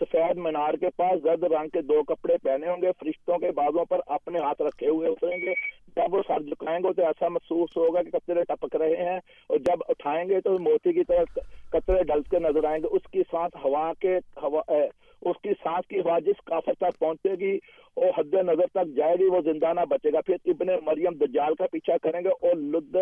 [0.00, 3.84] سفید مینار کے پاس زرد رنگ کے دو کپڑے پہنے ہوں گے فرشتوں کے بازوں
[3.84, 5.54] پر اپنے ہاتھ رکھے ہوئے اتریں گے۔
[5.96, 9.18] جب وہ سر جھکائیں گے تو ایسا محسوس ہوگا کہ قطرے ٹپک رہے ہیں
[9.48, 11.38] اور جب اٹھائیں گے تو موتی کی طرح
[11.70, 14.86] قطرے ڈلتے نظر آئیں گے۔ اس کی سانس ہوا کے ہوا اے،
[15.22, 17.56] اس کی سانس کی ہوا جس کافر تک پہنچے گی
[17.96, 21.54] اور حد نظر تک جائے گی وہ زندہ نہ بچے گا پھر ابن مریم دجال
[21.54, 22.96] کا پیچھا کریں گے اور لد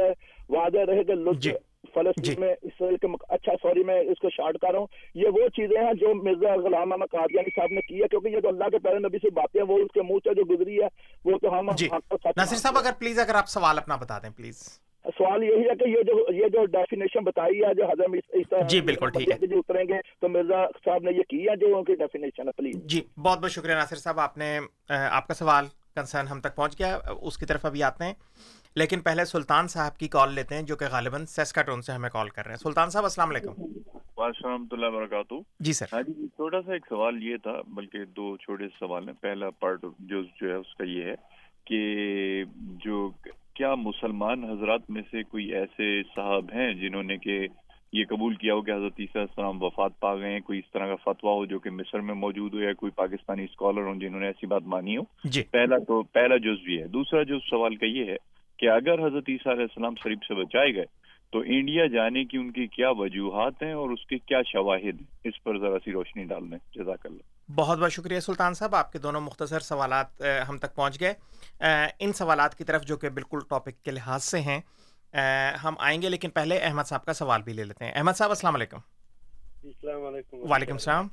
[0.51, 1.53] واضح رہے گا لد جی۔
[1.95, 3.25] فلسطین جی۔ میں اسرائیل کے مق...
[3.29, 6.55] اچھا سوری میں اس کو شارٹ کر رہا ہوں یہ وہ چیزیں ہیں جو مرزا
[6.57, 9.31] غلام احمد قادیانی صاحب نے کی ہے کیونکہ یہ جو اللہ کے پہلے نبی سے
[9.31, 10.89] باتیں وہ اس کے منہ سے جو گزری ہے
[11.25, 11.89] وہ تو ہم جی
[12.37, 14.63] ناصر صاحب اگر پلیز اگر آپ سوال اپنا بتا دیں پلیز۔
[15.05, 18.81] سوال یہی ہے کہ یہ جو یہ جو ڈیفینیشن بتائی ہے جو حضرت عیسیٰ جی،
[18.81, 21.85] بالکل ٹھیک ہے۔ جو اتریں گے تو مرزا صاحب نے یہ کی ہے جو ان
[21.85, 24.59] کی ڈیفینیشن ہے پلیز جی بہت بہت شکریہ ناصر صاحب آپ نے
[25.11, 28.15] آپ کا سوال کنسرن ہم تک پہنچ گیا اس کی طرف ابھی آتے ہیں۔
[28.77, 32.29] لیکن پہلے سلطان صاحب کی کال لیتے ہیں جو کہ غالباً سیسکاٹون سے ہمیں کال
[32.29, 33.63] کر رہے ہیں۔ سلطان صاحب السلام علیکم۔
[34.17, 38.05] وعلیکم رحمۃ اللہ وبرکاتہ۔ جی سر۔ ہاں جی چھوٹا سا ایک سوال یہ تھا بلکہ
[38.05, 41.15] دو چھوٹے سوال ہیں۔ پہلا پارٹ جو جو ہے اس کا یہ ہے
[41.65, 41.81] کہ
[42.85, 43.11] جو
[43.55, 47.47] کیا مسلمان حضرات میں سے کوئی ایسے صاحب ہیں جنہوں نے کہ
[47.93, 50.73] یہ قبول کیا ہو کہ حضرت عیسیٰ علیہ السلام وفات پا گئے ہیں؟ کوئی اس
[50.73, 53.95] طرح کا فتویٰ ہو جو کہ مصر میں موجود ہو یا کوئی پاکستانی اسکالر ہوں
[53.95, 57.39] جنہوں نے ایسی بات مانی ہو؟ جی۔ پہلا تو پہلا جز بھی ہے۔ دوسرا جو
[57.39, 58.17] سوال کا یہ ہے
[58.59, 60.85] کہ اگر حضرت عیسیٰ علیہ السلام شریف سے بچائے گئے
[61.33, 65.19] تو انڈیا جانے کی ان کی کیا وجوہات ہیں اور اس کے کیا شواہد ہیں؟
[65.25, 68.93] اس پر ذرا سی روشنی ڈال دیں جزاک اللہ۔ بہت بہت شکریہ سلطان صاحب آپ
[68.93, 71.13] کے دونوں مختصر سوالات ہم تک پہنچ گئے۔
[71.99, 74.61] ان سوالات کی طرف جو کہ بالکل ٹاپک کے لحاظ سے ہیں
[75.65, 78.31] ہم آئیں گے لیکن پہلے احمد صاحب کا سوال بھی لے لیتے ہیں۔ احمد صاحب
[78.31, 78.79] السلام علیکم۔
[79.65, 81.09] السلام علیکم۔ وعلیکم السلام۔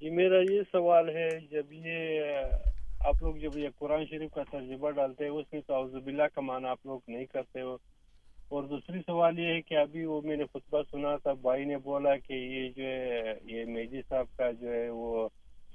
[0.00, 4.90] جی میرا یہ سوال ہے جب یہ آپ لوگ جب یہ قرآن شریف کا ترجمہ
[4.96, 7.76] ڈالتے ہیں اس میں تو باللہ کا معنی آپ لوگ نہیں کرتے ہو۔
[8.52, 11.76] اور دوسری سوال یہ ہے کہ ابھی وہ میں نے خطبہ سنا تھا بھائی نے
[11.78, 15.28] بولا کہ یہ جو ہے یہ میجی صاحب کا جو ہے وہ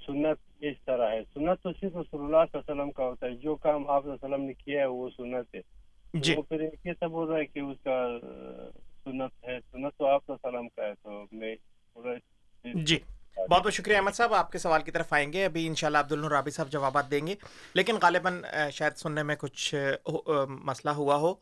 [0.06, 3.26] سنت اس طرح ہے۔ سنت تو صرف رسول اللہ صلی اللہ علیہ وسلم کا ہوتا
[3.26, 5.60] ہے جو کام آپ صلی اللہ علیہ وسلم نے کیا ہے وہ سنت ہے۔
[6.14, 8.18] جی۔ وہ پھر ایک ایسا بول رہا ہے کہ اس کا
[9.04, 11.54] سنت ہے سنت تو آپ صلی اللہ علیہ وسلم کا ہے تو میں
[11.94, 12.14] پورا
[12.74, 12.98] جی۔
[13.50, 16.12] بہت بہت شکریہ احمد صاحب آپ کے سوال کی طرف آئیں گے۔ ابھی انشاءاللہ عبد
[16.12, 17.34] الرابی صاحب جوابات دیں گے
[17.74, 19.74] لیکن غالباً شاید سننے میں کچھ
[20.48, 21.34] مسئلہ ہوا ہو۔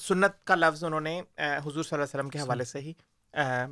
[0.00, 2.92] سنت کا لفظ انہوں نے حضور صلی اللہ علیہ وسلم کے حوالے سے ہی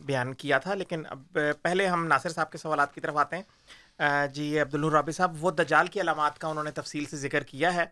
[0.05, 4.27] بیان کیا تھا۔ لیکن اب پہلے ہم ناصر صاحب کے سوالات کی طرف آتے ہیں۔
[4.35, 7.75] جی عبد الرابی صاحب وہ دجال کی علامات کا انہوں نے تفصیل سے ذکر کیا
[7.75, 7.85] ہے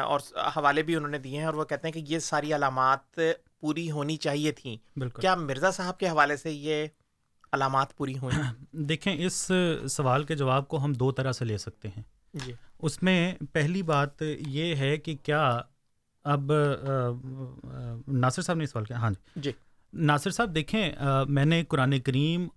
[0.00, 0.20] اور
[0.56, 3.20] حوالے بھی انہوں نے دیے ہیں اور وہ کہتے ہیں کہ یہ ساری علامات
[3.60, 6.86] پوری ہونی چاہیے تھیں۔ بالکل۔ کیا مرزا صاحب کے حوالے سے یہ
[7.52, 8.36] علامات پوری ہوئی
[8.72, 9.50] دیکھیں اس
[9.90, 12.02] سوال کے جواب کو ہم دو طرح سے لے سکتے ہیں۔
[12.34, 12.52] جی۔
[12.82, 15.60] اس میں پہلی بات یہ ہے کہ کیا
[16.24, 16.52] اب
[18.08, 19.52] ناصر صاحب نے سوال کیا۔ ہاں جی۔ جی۔
[19.92, 20.90] ناصر صاحب دیکھیں
[21.28, 22.48] میں نے قرآن کریم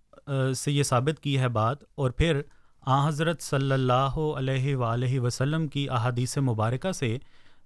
[0.55, 2.41] سے یہ ثابت کی ہے بات اور پھر
[2.81, 7.17] آ حضرت صلی اللہ علیہ وآلہ وسلم کی احادیث مبارکہ سے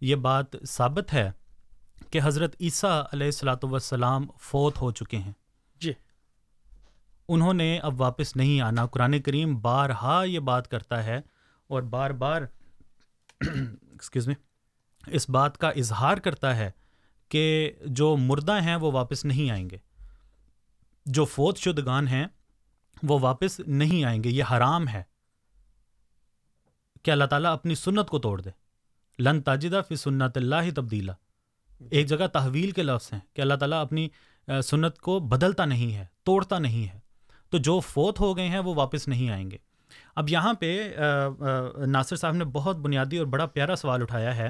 [0.02, 1.32] یہ بات ثابت ہے
[2.10, 5.32] کہ حضرت عیسیٰ علیہ الصلاۃ والسلام فوت ہو چکے ہیں۔
[5.82, 5.94] جی۔
[7.30, 11.22] انہوں نے اب واپس نہیں آنا۔ قرآن کریم بارہا یہ بات کرتا ہے
[11.68, 12.42] اور بار بار
[13.42, 14.36] ایکسکیوز میں
[15.08, 16.72] اس بات کا اظہار کرتا ہے
[17.30, 19.78] کہ جو مردہ ہیں وہ واپس نہیں آئیں گے۔
[21.06, 22.26] جو فوت شدگان ہیں
[23.04, 25.04] وہ واپس نہیں آئیں گے، یہ حرام ہے۔
[27.04, 28.50] کہ اللہ تعالیٰ اپنی سنت کو توڑ دے؟
[29.20, 31.14] لن تاجدہ فی سنت اللہ تبدیلا۔
[31.90, 34.10] ایک جگہ تحویل کے لفظ ہیں کہ اللہ تعالیٰ اپنی
[34.64, 37.00] سنت کو بدلتا نہیں ہے، توڑتا نہیں ہے۔
[37.50, 39.58] تو جو فوت ہو گئے ہیں وہ واپس نہیں آئیں گے۔
[40.16, 40.94] اب یہاں پہ
[41.88, 44.50] ناصر صاحب نے بہت بنیادی اور بڑا پیارا سوال اٹھایا ہے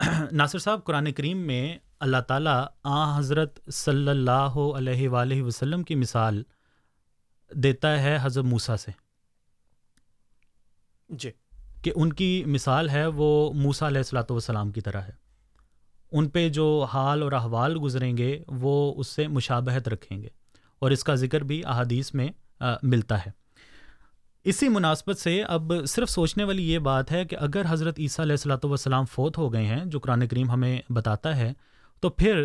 [0.32, 5.94] ناصر صاحب قرآن کریم میں اللہ تعالیٰ آ حضرت صلی اللہ علیہ وآلہ وسلم کی
[5.94, 6.42] مثال
[7.50, 8.90] دیتا ہے حضرت موسیٰ سے۔
[11.08, 11.30] جی۔
[11.82, 15.12] کہ ان کی مثال ہے وہ موسیٰ علیہ السلاۃ والسلام کی طرح ہے۔
[16.12, 20.28] ان پہ جو حال اور احوال گزریں گے وہ اس سے مشابہت رکھیں گے۔
[20.78, 22.28] اور اس کا ذکر بھی احادیث میں
[22.82, 23.45] ملتا ہے۔
[24.50, 28.32] اسی مناسبت سے اب صرف سوچنے والی یہ بات ہے کہ اگر حضرت عیسیٰ علیہ
[28.32, 31.52] السلاۃ والسلام فوت ہو گئے ہیں، جو قرآن کریم ہمیں بتاتا ہے،
[32.02, 32.44] تو پھر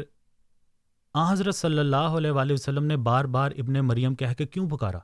[1.16, 4.70] آ حضرت صلی اللہ علیہ وآلہ وسلم نے بار بار ابن مریم کہہ کے کیوں
[4.70, 5.00] پکارا؟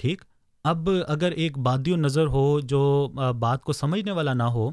[0.00, 0.24] ٹھیک؟
[0.64, 4.68] اب اگر ایک بادی و نظر ہو جو بات کو سمجھنے والا نہ ہو،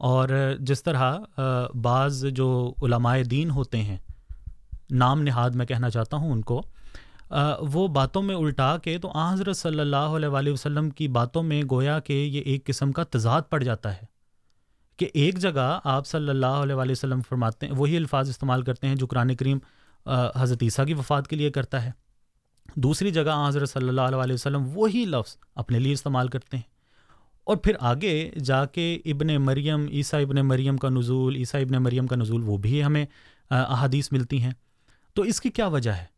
[0.00, 0.28] اور
[0.60, 1.18] جس طرح
[1.82, 2.48] بعض جو
[2.82, 3.98] علماء دین ہوتے ہیں،
[4.92, 6.62] نام نہاد میں کہنا چاہتا ہوں ان کو
[7.60, 11.42] وہ باتوں میں الٹا کے تو آ حضرت صلی اللہ علیہ وآلہ وسلم کی باتوں
[11.42, 14.04] میں گویا کہ یہ ایک قسم کا تضاد پڑ جاتا ہے
[14.96, 18.86] کہ ایک جگہ آپ صلی اللہ علیہ وآلہ وسلم فرماتے ہیں، وہی الفاظ استعمال کرتے
[18.86, 19.58] ہیں جو قرآن کریم
[20.36, 21.90] حضرت عیسیٰ کی وفات کے لیے کرتا ہے۔
[22.74, 26.56] دوسری جگہ آ حضرت صلی اللہ علیہ وآلہ وسلم وہی لفظ اپنے لیے استعمال کرتے
[26.56, 26.72] ہیں۔
[27.44, 32.06] اور پھر آگے جا کے ابن مریم، عیسیٰ ابن مریم کا نزول، عیسیٰ ابن مریم
[32.06, 33.06] کا نزول، وہ بھی ہمیں
[33.50, 34.52] احادیث ملتی ہیں۔
[35.14, 36.13] تو اس کی کیا وجہ ہے؟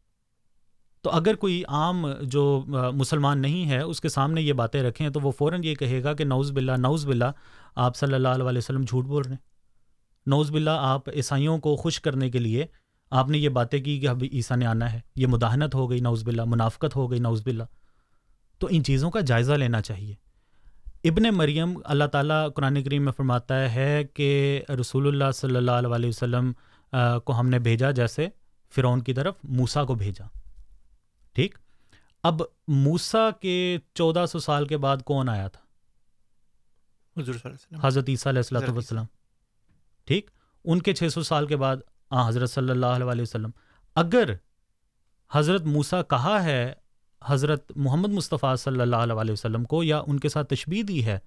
[1.07, 5.21] تو اگر کوئی عام جو مسلمان نہیں ہے، اس کے سامنے یہ باتیں رکھیں تو
[5.21, 7.25] وہ فوراً یہ کہے گا کہ نوز باللہ نوز باللہ،
[7.75, 9.39] آپ صلی اللہ علیہ وسلم جھوٹ بول رہے ہیں۔
[10.27, 12.67] نوز باللہ، آپ عیسائیوں کو خوش کرنے کے لیے
[13.11, 16.01] آپ نے یہ باتیں کی کہ ابھی عیسیٰ نے آنا ہے۔ یہ مداحنت ہو گئی
[16.01, 17.65] نوز باللہ، منافقت ہو گئی نوز باللہ۔
[18.59, 20.15] تو ان چیزوں کا جائزہ لینا چاہیے۔
[21.05, 26.09] ابن مریم، اللہ تعالیٰ قرآن کریم میں فرماتا ہے کہ رسول اللہ صلی اللہ علیہ
[26.09, 26.53] وسلم
[27.25, 28.29] کو ہم نے بھیجا جیسے
[28.75, 30.25] فرعون کی طرف موسیٰ کو بھیجا۔
[31.37, 31.59] ٹھیک۔
[32.23, 35.61] اب موسیٰ کے چودہ سو سال کے بعد کون آیا تھا؟
[37.17, 39.05] حضور صلی اللہ علیہ وسلم۔ حضرت عیسیٰ علیہ السلۃ والسلام۔
[40.05, 40.31] ٹھیک۔
[40.65, 41.77] ان کے چھ سو سال کے بعد
[42.11, 43.51] آ حضرت صلی اللہ علیہ وسلم۔
[43.95, 44.31] اگر
[45.33, 46.73] حضرت موسیٰ کہا ہے
[47.25, 51.19] حضرت محمد مصطفیٰ صلی اللہ علیہ وسلم کو یا ان کے ساتھ تشبیح دی ہے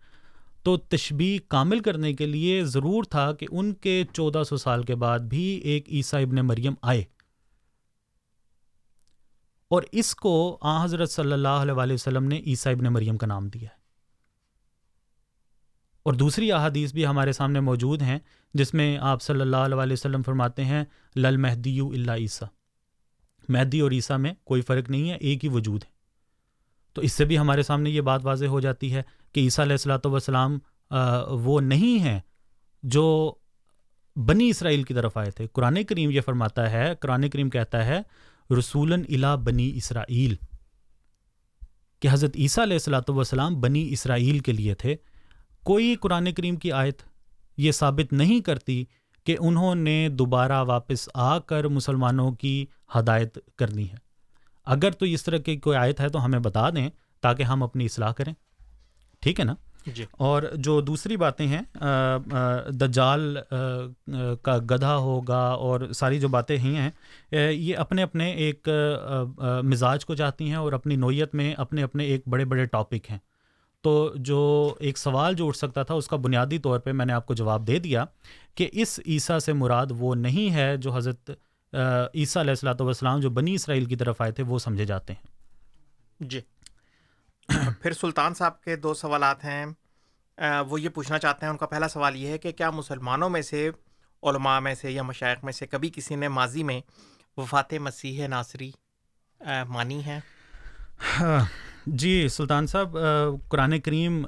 [0.64, 4.95] تو تشبیح کامل کرنے کے لیے ضرور تھا کہ ان کے چودہ سو سال کے
[4.95, 7.03] بعد بھی ایک عیسیٰ ابن مریم آئے۔
[9.70, 13.47] اور اس کو آ حضرت صلی اللہ علیہ وسلم نے عیسیٰ ابن مریم کا نام
[13.47, 13.80] دیا ہے۔
[16.03, 18.20] اور دوسری احادیث بھی ہمارے سامنے موجود ہیں،
[18.53, 20.84] جس میں آپ صلی اللہ علیہ وسلم فرماتے ہیں
[21.15, 22.47] لل مہدی اللہ عیسیٰ
[23.49, 25.89] مہدی اور عیسیٰ میں کوئی فرق نہیں ہے، ایک ہی وجود ہے۔
[26.93, 29.03] تو اس سے بھی ہمارے سامنے یہ بات واضح ہو جاتی ہے
[29.34, 30.59] کہ عیسیٰ علیہ السلاۃ والسلام
[31.30, 32.20] وہ نہیں ہیں
[32.84, 33.34] جو
[34.15, 37.99] بنی اسرائیل کی طرف آئے تھے۔ قرآن کریم یہ فرماتا ہے، قرآن کریم کہتا ہے
[38.58, 40.36] رسولن الا بنی اسرائیل۔
[42.00, 44.95] کہ حضرت عیسیٰ علیہ السلاۃ والسلام بنی اسرائیل کے لیے تھے،
[45.64, 47.02] کوئی قرآن کریم کی آیت
[47.58, 48.86] یہ ثابت نہیں کرتی
[49.24, 53.95] کہ انہوں نے دوبارہ واپس آ کر مسلمانوں کی ہدایت کرنی ہے۔
[54.66, 56.89] اگر تو اس طرح کی کوئی آیت ہے تو ہمیں بتا دیں
[57.22, 58.34] تاکہ ہم اپنی اصلاح کریں۔
[59.20, 61.61] ٹھیک ہے نا؟ جی۔ اور جو دوسری باتیں ہیں
[62.71, 63.38] دجال
[64.41, 66.89] کا گدھا ہوگا اور ساری جو باتیں ہی ہیں
[67.51, 68.69] یہ اپنے اپنے ایک
[69.63, 73.17] مزاج کو چاہتی ہیں اور اپنی نوعیت میں اپنے اپنے ایک بڑے بڑے ٹاپک ہیں۔
[73.82, 77.13] تو جو ایک سوال جو اٹھ سکتا تھا اس کا بنیادی طور پہ میں نے
[77.13, 78.05] آپ کو جواب دے دیا
[78.55, 83.30] کہ اس عیسیٰ سے مراد وہ نہیں ہے جو حضرت عیسیٰ علیہ السلاۃ والسلام جو
[83.30, 85.39] بنی اسرائیل کی طرف آئے تھے وہ سمجھے جاتے ہیں۔
[86.19, 86.41] جی۔
[87.82, 89.66] پھر سلطان صاحب کے دو سوالات ہیں۔
[90.68, 93.41] وہ یہ پوچھنا چاہتے ہیں، ان کا پہلا سوال یہ ہے کہ کیا مسلمانوں میں
[93.41, 93.70] سے،
[94.24, 96.82] علماء میں سے یا مشائق میں سے کبھی کسی نے ماضی میں
[97.38, 98.72] وفات مسیح ناصری
[99.68, 100.20] مانی ہے؟
[101.20, 101.45] ہاں،
[101.86, 102.97] جی سلطان صاحب
[103.50, 104.26] قرآن کریم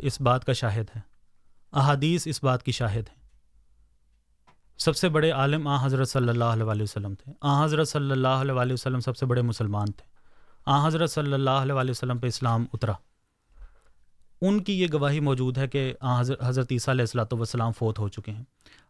[0.00, 1.00] اس بات کا شاہد ہے۔
[1.72, 3.22] احادیث اس بات کی شاہد ہیں۔
[4.78, 8.28] سب سے بڑے عالم آ، حضرت صلی اللہ علیہ وسلم تھے۔ آ، حضرت صلی اللہ
[8.28, 10.11] علیہ وسلم سب سے بڑے مسلمان تھے۔
[10.66, 12.92] آ حضرت صلی اللہ علیہ وسلم پہ اسلام اترا۔
[14.40, 17.98] ان کی یہ گواہی موجود ہے کہ آ حضرت حضرت عیسیٰ علیہ السلاۃ والسلام فوت
[17.98, 18.44] ہو چکے ہیں۔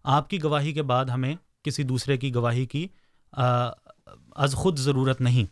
[0.05, 2.89] آپ کی گواہی کے بعد ہمیں کسی دوسرے کی گواہی کی
[3.33, 3.69] آ،
[4.37, 5.45] از خود ضرورت نہیں۔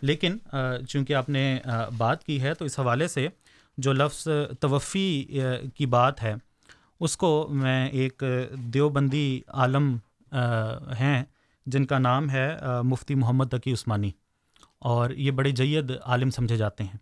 [0.00, 3.28] لیکن آ، چونکہ آپ نے آ، بات کی ہے تو اس حوالے سے
[3.78, 4.28] جو لفظ
[4.60, 6.34] توفی آ، کی بات ہے
[7.00, 8.22] اس کو میں ایک
[8.56, 9.96] دیوبندی عالم
[10.30, 10.38] آ،
[11.00, 11.24] ہیں
[11.66, 14.10] جن کا نام ہے آ، مفتی محمد تقی عثمانی۔
[14.84, 16.96] اور یہ بڑے جید عالم سمجھے جاتے ہیں۔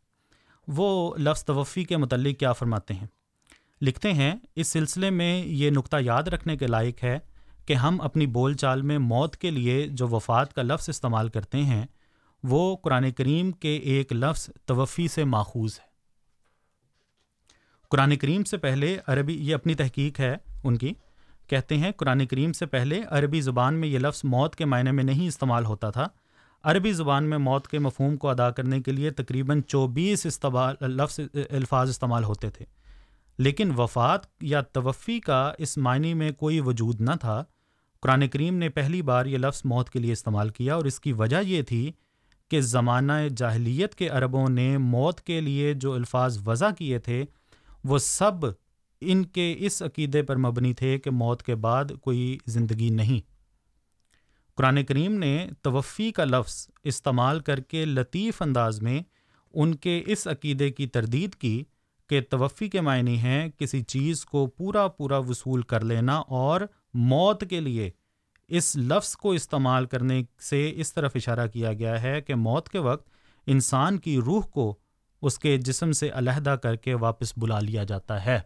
[0.68, 3.07] وہ لفظ توفی کے متعلق کیا فرماتے ہیں؟
[3.83, 7.18] لکھتے ہیں، اس سلسلے میں یہ نقطہ یاد رکھنے کے لائق ہے
[7.66, 11.59] کہ ہم اپنی بول چال میں موت کے لیے جو وفات کا لفظ استعمال کرتے
[11.62, 11.87] ہیں،
[12.43, 15.85] وہ قرآن کریم کے ایک لفظ توفی سے ماخوذ ہے۔
[17.89, 20.93] قرآن کریم سے پہلے عربی، یہ اپنی تحقیق ہے ان کی،
[21.49, 25.05] کہتے ہیں، قرآن کریم سے پہلے عربی زبان میں یہ لفظ موت کے معنی میں
[25.05, 26.09] نہیں استعمال ہوتا تھا۔
[26.64, 31.20] عربی زبان میں موت کے مفہوم کو ادا کرنے کے لیے تقریباً چوبیس استعمال، لفظ،
[31.50, 32.64] الفاظ استعمال ہوتے تھے۔
[33.38, 37.44] لیکن وفات یا توفی کا اس معنی میں کوئی وجود نہ تھا۔
[38.00, 41.12] قرآن کریم نے پہلی بار یہ لفظ موت کے لیے استعمال کیا اور اس کی
[41.12, 41.92] وجہ یہ تھی
[42.50, 47.24] کہ زمانہ جاہلیت کے عربوں نے موت کے لیے جو الفاظ وضع کیے تھے،
[47.84, 48.46] وہ سب
[49.00, 53.32] ان کے اس عقیدے پر مبنی تھے کہ موت کے بعد کوئی زندگی نہیں۔
[54.55, 59.03] قرآن کریم نے توفی کا لفظ استعمال کر کے لطیف انداز میں
[59.55, 61.64] ان کے اس عقیدے کی تردید کی
[62.09, 66.61] کہ توفی کے معنی ہیں کسی چیز کو پورا پورا وصول کر لینا اور
[66.94, 67.90] موت کے لیے
[68.48, 72.78] اس لفظ کو استعمال کرنے سے اس طرف اشارہ کیا گیا ہے کہ موت کے
[72.78, 73.09] وقت
[73.46, 74.78] انسان کی روح کو
[75.22, 78.40] اس کے جسم سے علیحدہ کر کے واپس بلا لیا جاتا ہے۔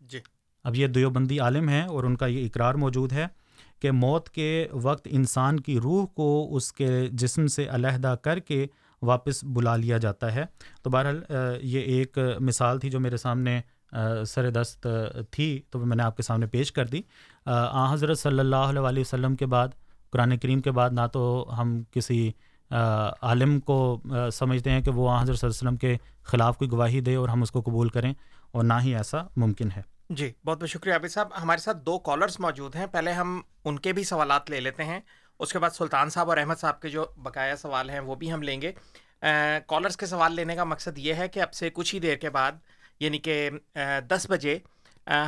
[0.00, 0.18] جی۔
[0.64, 3.26] اب یہ دیوبندی عالم ہیں اور ان کا یہ اقرار موجود ہے۔
[3.82, 8.66] کہ موت کے وقت انسان کی روح کو اس کے جسم سے علیحدہ کر کے
[9.02, 10.44] واپس بلا لیا جاتا ہے۔
[10.82, 11.22] تو بہرحال
[11.62, 13.60] یہ ایک مثال تھی جو میرے سامنے
[14.26, 14.86] سر دست
[15.30, 17.00] تھی۔ تو میں نے آپ کے سامنے پیش کر دی۔
[17.46, 19.68] آ حضرت صلی اللہ علیہ وسلم کے بعد،
[20.10, 22.30] قرآن کریم کے بعد نہ تو ہم کسی
[23.22, 24.02] عالم کو
[24.32, 27.14] سمجھتے ہیں کہ وہ آ، حضرت صلی اللہ علیہ وسلم کے خلاف کوئی گواہی دے
[27.14, 28.12] اور ہم اس کو قبول کریں
[28.52, 29.82] اور نہ ہی ایسا ممکن ہے۔
[30.16, 33.78] جی بہت بہت شکریہ عابد صاحب۔ ہمارے ساتھ دو کالرز موجود ہیں۔ پہلے ہم ان
[33.78, 35.00] کے بھی سوالات لے لیتے ہیں۔
[35.38, 38.32] اس کے بعد سلطان صاحب اور احمد صاحب کے جو بقایا سوال ہیں وہ بھی
[38.32, 38.72] ہم لیں گے۔
[39.66, 42.30] کالرز کے سوال لینے کا مقصد یہ ہے کہ اب سے کچھ ہی دیر کے
[42.30, 42.52] بعد
[43.00, 43.50] یعنی کہ
[44.08, 44.58] دس بجے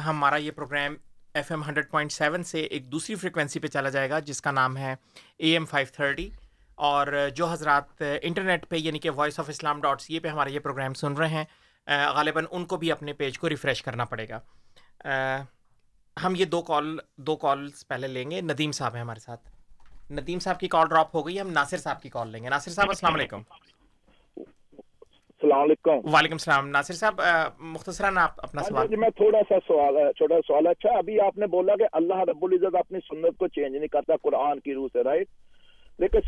[0.06, 0.94] ہمارا یہ programme
[1.34, 4.50] F M hundred point seven سے ایک دوسری فریکوینسی پہ چلا جائے گا، جس کا
[4.50, 4.94] نام ہے
[5.36, 6.30] اے ایم فائیو تھرٹی۔
[6.74, 10.50] اور جو حضرات انٹرنیٹ پہ یعنی کہ Voice of Islam dot C A پہ ہمارا
[10.50, 11.44] یہ پروگرام سن رہے ہیں
[12.14, 14.40] غالباً ان کو بھی اپنے پیج کو ریفریش کرنا پڑے گا۔
[16.24, 19.40] ہم یہ دو کال دو کالس پہلے لیں گے۔ ندیم صاحب ہیں ہمارے ساتھ۔
[20.12, 22.70] ندیم صاحب کی کال ڈراپ ہو گئی ہم ناصر صاحب کی کال لیں گے۔ ناصر
[22.70, 23.40] صاحب السلام علیکم۔
[24.36, 27.20] السلام علیکم۔ وعلیکم السلام۔ ناصر صاحب
[27.58, 31.46] مختصراً آپ اپنا سوال جی میں تھوڑا سا سوال چھوٹا سوال اچھا ابھی آپ نے
[31.46, 35.04] بولا کہ اللہ رب العزت اپنی سنت کو چینج نہیں کرتا قرآن کی روح سے
[35.04, 35.26] رائٹ
[35.98, 36.18] لیکن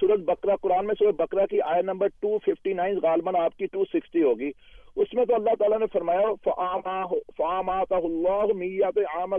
[0.00, 4.50] سورج بکرا قرآن میں سورج بکرا کی آئے نمبر 259 غالباً آپ کی 260 ہوگی۔
[4.98, 6.50] اس میں تو اللہ تعالیٰ نے فرمایا
[7.38, 9.30] فعامات اللہ میت عام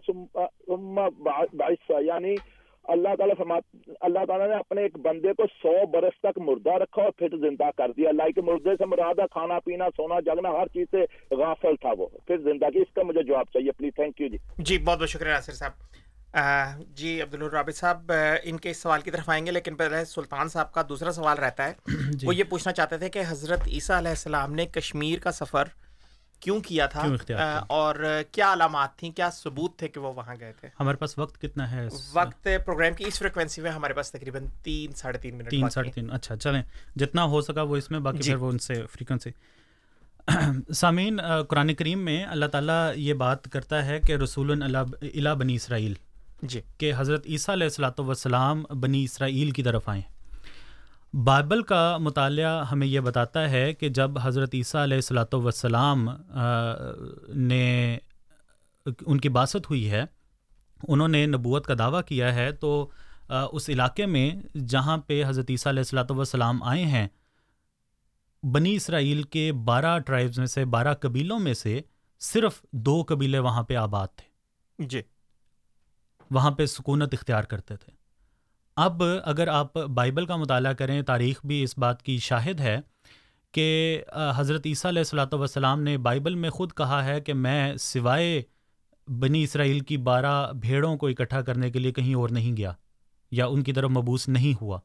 [1.54, 2.36] باعث یعنی
[2.84, 3.64] اللہ تعالیٰ فرمات
[4.02, 7.70] اللہ تعالیٰ نے اپنے ایک بندے کو سو برس تک مردہ رکھا اور پھر زندہ
[7.78, 11.76] کر دیا۔ اللہ کے مردے سے مرادہ کھانا پینا، سونا، جگنا، ہر چیز سے غافل
[11.76, 14.78] تھا وہ۔ پھر زندہ کی اس کا مجھے جواب چاہیے، پلیز تھینک یو جی۔ جی
[14.78, 15.72] بہت بہت شکریہ ناصر صاحب۔
[16.96, 18.12] جی عبدالرابط صاحب
[18.44, 21.38] ان کے اس سوال کی طرف آئیں گے لیکن پہلے سلطان صاحب کا دوسرا سوال
[21.38, 21.74] رہتا ہے۔
[22.24, 25.64] وہ یہ پوچھنا چاہتے تھے کہ حضرت عیسیٰ علیہ السلام نے کشمیر کا سفر
[26.40, 27.06] کیوں کیا تھا؟
[27.68, 27.96] اور
[28.32, 31.72] کیا علامات تھیں کیا ثبوت تھے کہ وہ وہاں گئے تھے؟ ہمارے پاس وقت کتنا
[31.72, 35.70] ہے؟ وقت پروگرام کی اس فریکوینسی میں ہمارے پاس تقریباً تین ساڑھے تین منٹ تین
[35.70, 36.64] ساڑھے تین۔ اچھا چلیں۔
[36.96, 39.30] جتنا ہو سکا وہ اس میں باقی پھر وہ ان سے فریکوینسی
[40.74, 41.20] سامعین
[41.50, 45.94] قرآن کریم میں اللہ تعالیٰ یہ بات کرتا ہے کہ رسول اللہ بنی اسرائیل۔
[46.42, 50.02] جی کہ حضرت عیسیٰ علیہ السلاۃ وسلام بنی اسرائیل کی طرف آئیں۔
[51.14, 56.08] بائبل کا مطالعہ ہمیں یہ بتاتا ہے کہ جب حضرت عیسیٰ علیہ السلاۃ وسلام
[57.48, 57.98] نے
[58.86, 60.04] ان کی باست ہوئی ہے،
[60.88, 62.90] انہوں نے نبوت کا دعویٰ کیا ہے، تو
[63.30, 64.32] اس علاقے میں
[64.68, 67.08] جہاں پہ حضرت عیسیٰ علیہ السلاۃ وسلام آئے ہیں،
[68.44, 71.80] بنی اسرائیل کے بارہ ٹرائبز میں سے، بارہ قبیلوں میں سے
[72.22, 75.02] صرف دو قبیلے وہاں پہ آباد تھے۔ جی۔
[76.32, 77.92] وہاں پہ سکونت اختیار کرتے تھے۔
[78.78, 82.80] اب اگر آپ بائبل کا مطالعہ کریں، تاریخ بھی اس بات کی شاہد ہے
[83.54, 84.04] کہ
[84.36, 88.42] حضرت عیسیٰ علیہ السلاۃ وسلام نے بائبل میں خود کہا ہے کہ میں سوائے
[89.08, 92.72] بنی اسرائیل کی بارہ بھیڑوں کو اکٹھا کرنے کے لیے کہیں اور نہیں گیا
[93.32, 94.80] یا ان کی طرف مبوس نہیں ہوا۔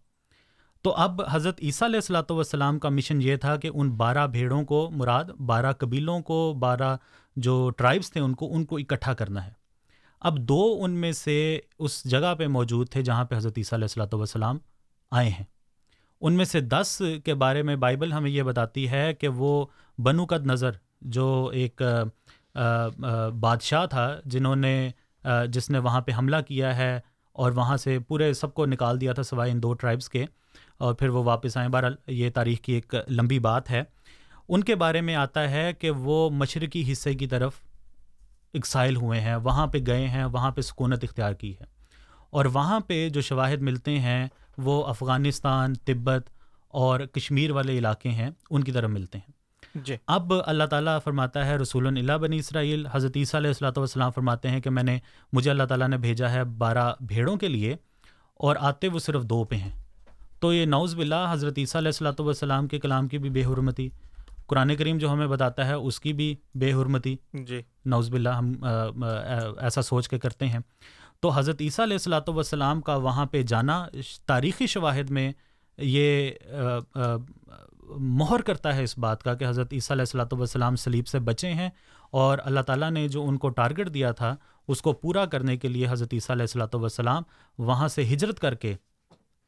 [0.85, 4.63] تو اب حضرت عیسیٰ علیہ السلاۃ والسلام کا مشن یہ تھا کہ ان بارہ بھیڑوں
[4.65, 6.97] کو، مراد بارہ قبیلوں کو، بارہ
[7.37, 9.64] جو ٹرائبس تھے ان کو ان کو اکٹھا کرنا ہے۔
[10.25, 11.35] اب دو ان میں سے
[11.79, 14.59] اس جگہ پہ موجود تھے جہاں پہ حضرت عیسیٰ علیہ السلاۃ والسلام
[15.13, 15.45] آئے ہیں۔
[16.21, 19.65] ان میں سے دس کے بارے میں بائبل ہمیں یہ بتاتی ہے کہ وہ
[19.99, 20.71] بنو قد نظر
[21.01, 21.83] جو ایک
[23.41, 24.91] بادشاہ تھا، جنہوں نے
[25.49, 26.99] جس نے وہاں پہ حملہ کیا ہے
[27.33, 30.25] اور وہاں سے پورے سب کو نکال دیا تھا سوائے ان دو ٹرائبس کے،
[30.79, 33.83] اور پھر وہ واپس آئیں۔ بہرحال یہ تاریخ کی ایک لمبی بات ہے۔
[34.49, 37.61] ان کے بارے میں آتا ہے کہ وہ مشرقی حصے کی طرف
[38.55, 41.65] اکسائل ہوئے ہیں وہاں پہ گئے ہیں وہاں پہ سکونت اختیار کی ہے۔
[42.31, 44.27] اور وہاں پہ جو شواہد ملتے ہیں
[44.59, 46.31] وہ افغانستان تبت
[46.69, 49.33] اور کشمیر والے علاقے ہیں ان کی طرف ملتے ہیں۔
[49.75, 54.11] جی۔ اب اللہ تعالیٰ فرماتا ہے رسول اللہ بنی اسرائیل حضرت عیسیٰ علیہ السلاۃ والسلام
[54.11, 54.99] فرماتے ہیں کہ میں نے
[55.33, 57.77] مجھے اللہ تعالیٰ نے بھیجا ہے بارہ بھیڑوں کے لیے
[58.35, 59.71] اور آتے وہ صرف دو پہ ہیں۔
[60.41, 63.89] تو یہ نوز باللہ حضرت عیسیٰ علیہ السلاۃ والسلام کے کلام کی بھی بے حرمتی
[64.47, 68.53] قرآن کریم جو ہمیں بتاتا ہے اس کی بھی بے حرمتی۔ جی۔ نوز باللہ ہم
[69.59, 70.61] ایسا سوچ کے کرتے ہیں۔
[71.21, 73.87] تو حضرت عیسیٰ علیہ السلاۃ والسلام کا وہاں پہ جانا
[74.27, 75.31] تاریخی شواہد میں
[75.79, 76.31] یہ
[77.91, 81.53] مہر کرتا ہے اس بات کا کہ حضرت عیسیٰ علیہ السلاۃ والسلام سلیب سے بچے
[81.53, 81.69] ہیں
[82.11, 84.35] اور اللہ تعالیٰ نے جو ان کو ٹارگٹ دیا تھا
[84.69, 87.23] اس کو پورا کرنے کے لیے حضرت عیسیٰ علیہ السلاۃ والسلام
[87.59, 88.75] وہاں سے ہجرت کر کے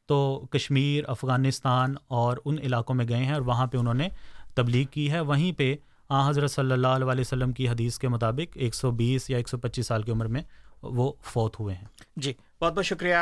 [0.09, 4.09] تو کشمیر افغانستان اور ان علاقوں میں گئے ہیں اور وہاں پہ انہوں نے
[4.57, 5.75] تبلیغ کی ہے۔ وہیں پہ
[6.09, 9.49] آ حضرت صلی اللہ علیہ وسلم کی حدیث کے مطابق ایک سو بیس یا ایک
[9.49, 10.41] سو پچیس سال کی عمر میں
[10.81, 11.85] وہ فوت ہوئے ہیں۔
[12.15, 13.15] جی بہت بہت شکریہ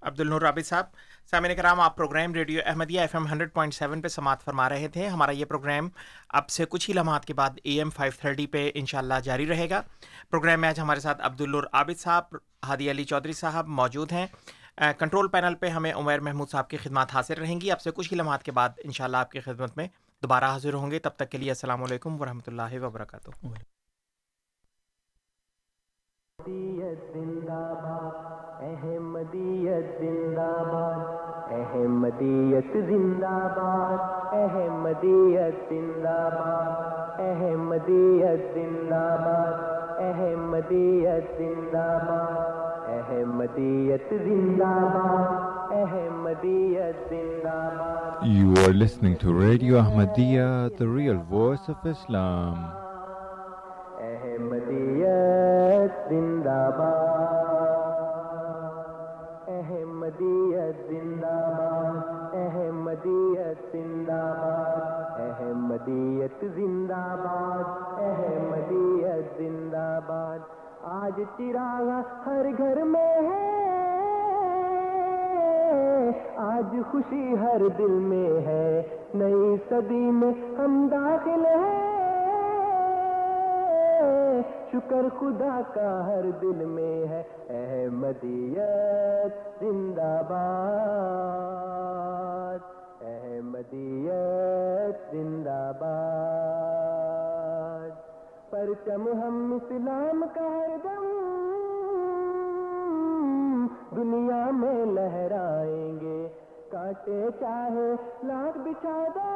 [0.00, 0.84] عبد النور رابط صاحب۔
[1.30, 4.88] سامعین کرام، آپ programme radio Ahmadiyya F M hundred point seven پہ سماعت فرما رہے
[4.88, 5.88] تھے۔ ہمارا یہ پروگرام
[6.28, 9.68] اب سے کچھ ہی لمحات کے بعد اے ایم فائیو تھرٹی پہ انشاءاللہ جاری رہے
[9.70, 9.80] گا۔
[10.30, 12.36] پروگرام میں آج ہمارے ساتھ عبد النور عابد صاحب،
[12.68, 14.26] ہادی علی چودھری صاحب موجود ہیں۔
[14.98, 18.12] کنٹرول پینل پہ ہمیں عمیر محمود صاحب کی خدمات حاصل رہیں گی۔ اب سے کچھ
[18.12, 19.88] ہی لمحات کے بعد انشاءاللہ آپ کی خدمت میں
[20.22, 23.30] دوبارہ حاضر ہوں گے، تب تک کے لیے السلام علیکم ورحمۃ اللہ وبرکاتہ۔
[26.38, 34.00] احمدیت زندہ باد احمدیت زندہ باد احمدیت زندہ باد
[34.34, 45.61] احمدیت زندہ باد احمدیت زندہ باد احمدیت زندہ باد احمدیت زندہ باد
[48.24, 52.58] You are listening to Radio Ahmadiyya, the real voice of Islam.
[54.08, 57.48] احمدیت زندہ باد
[59.54, 67.64] احمدیت زندہ باد احمدیت زندہ باد احمدیت زندہ باد
[68.10, 70.38] احمدیت زندہ باد
[71.00, 71.90] آج چراغ
[72.26, 73.71] ہر گھر میں ہے
[76.36, 78.82] آج خوشی ہر دل میں ہے،
[79.14, 81.92] نئی صدی میں ہم داخل ہیں۔
[84.72, 92.58] شکر خدا کا ہر دل میں ہے، احمدیت زندہ باد۔
[93.02, 97.90] احمدیت زندہ باد۔
[98.50, 101.18] پرچم ہم اسلام کا ہر دم،
[103.96, 105.91] دنیا میں لہرائیں
[106.72, 107.94] کاٹے چاہے،
[108.24, 109.30] لاکھ بچھا دو،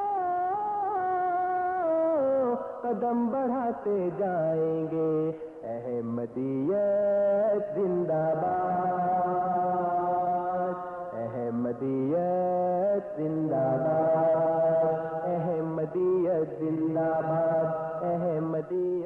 [2.82, 5.32] قدم بڑھاتے جائیں گے۔
[5.64, 19.05] احمدیت زندہ باد، احمدیت زندہ باد، احمدیت زندہ باد، احمدیت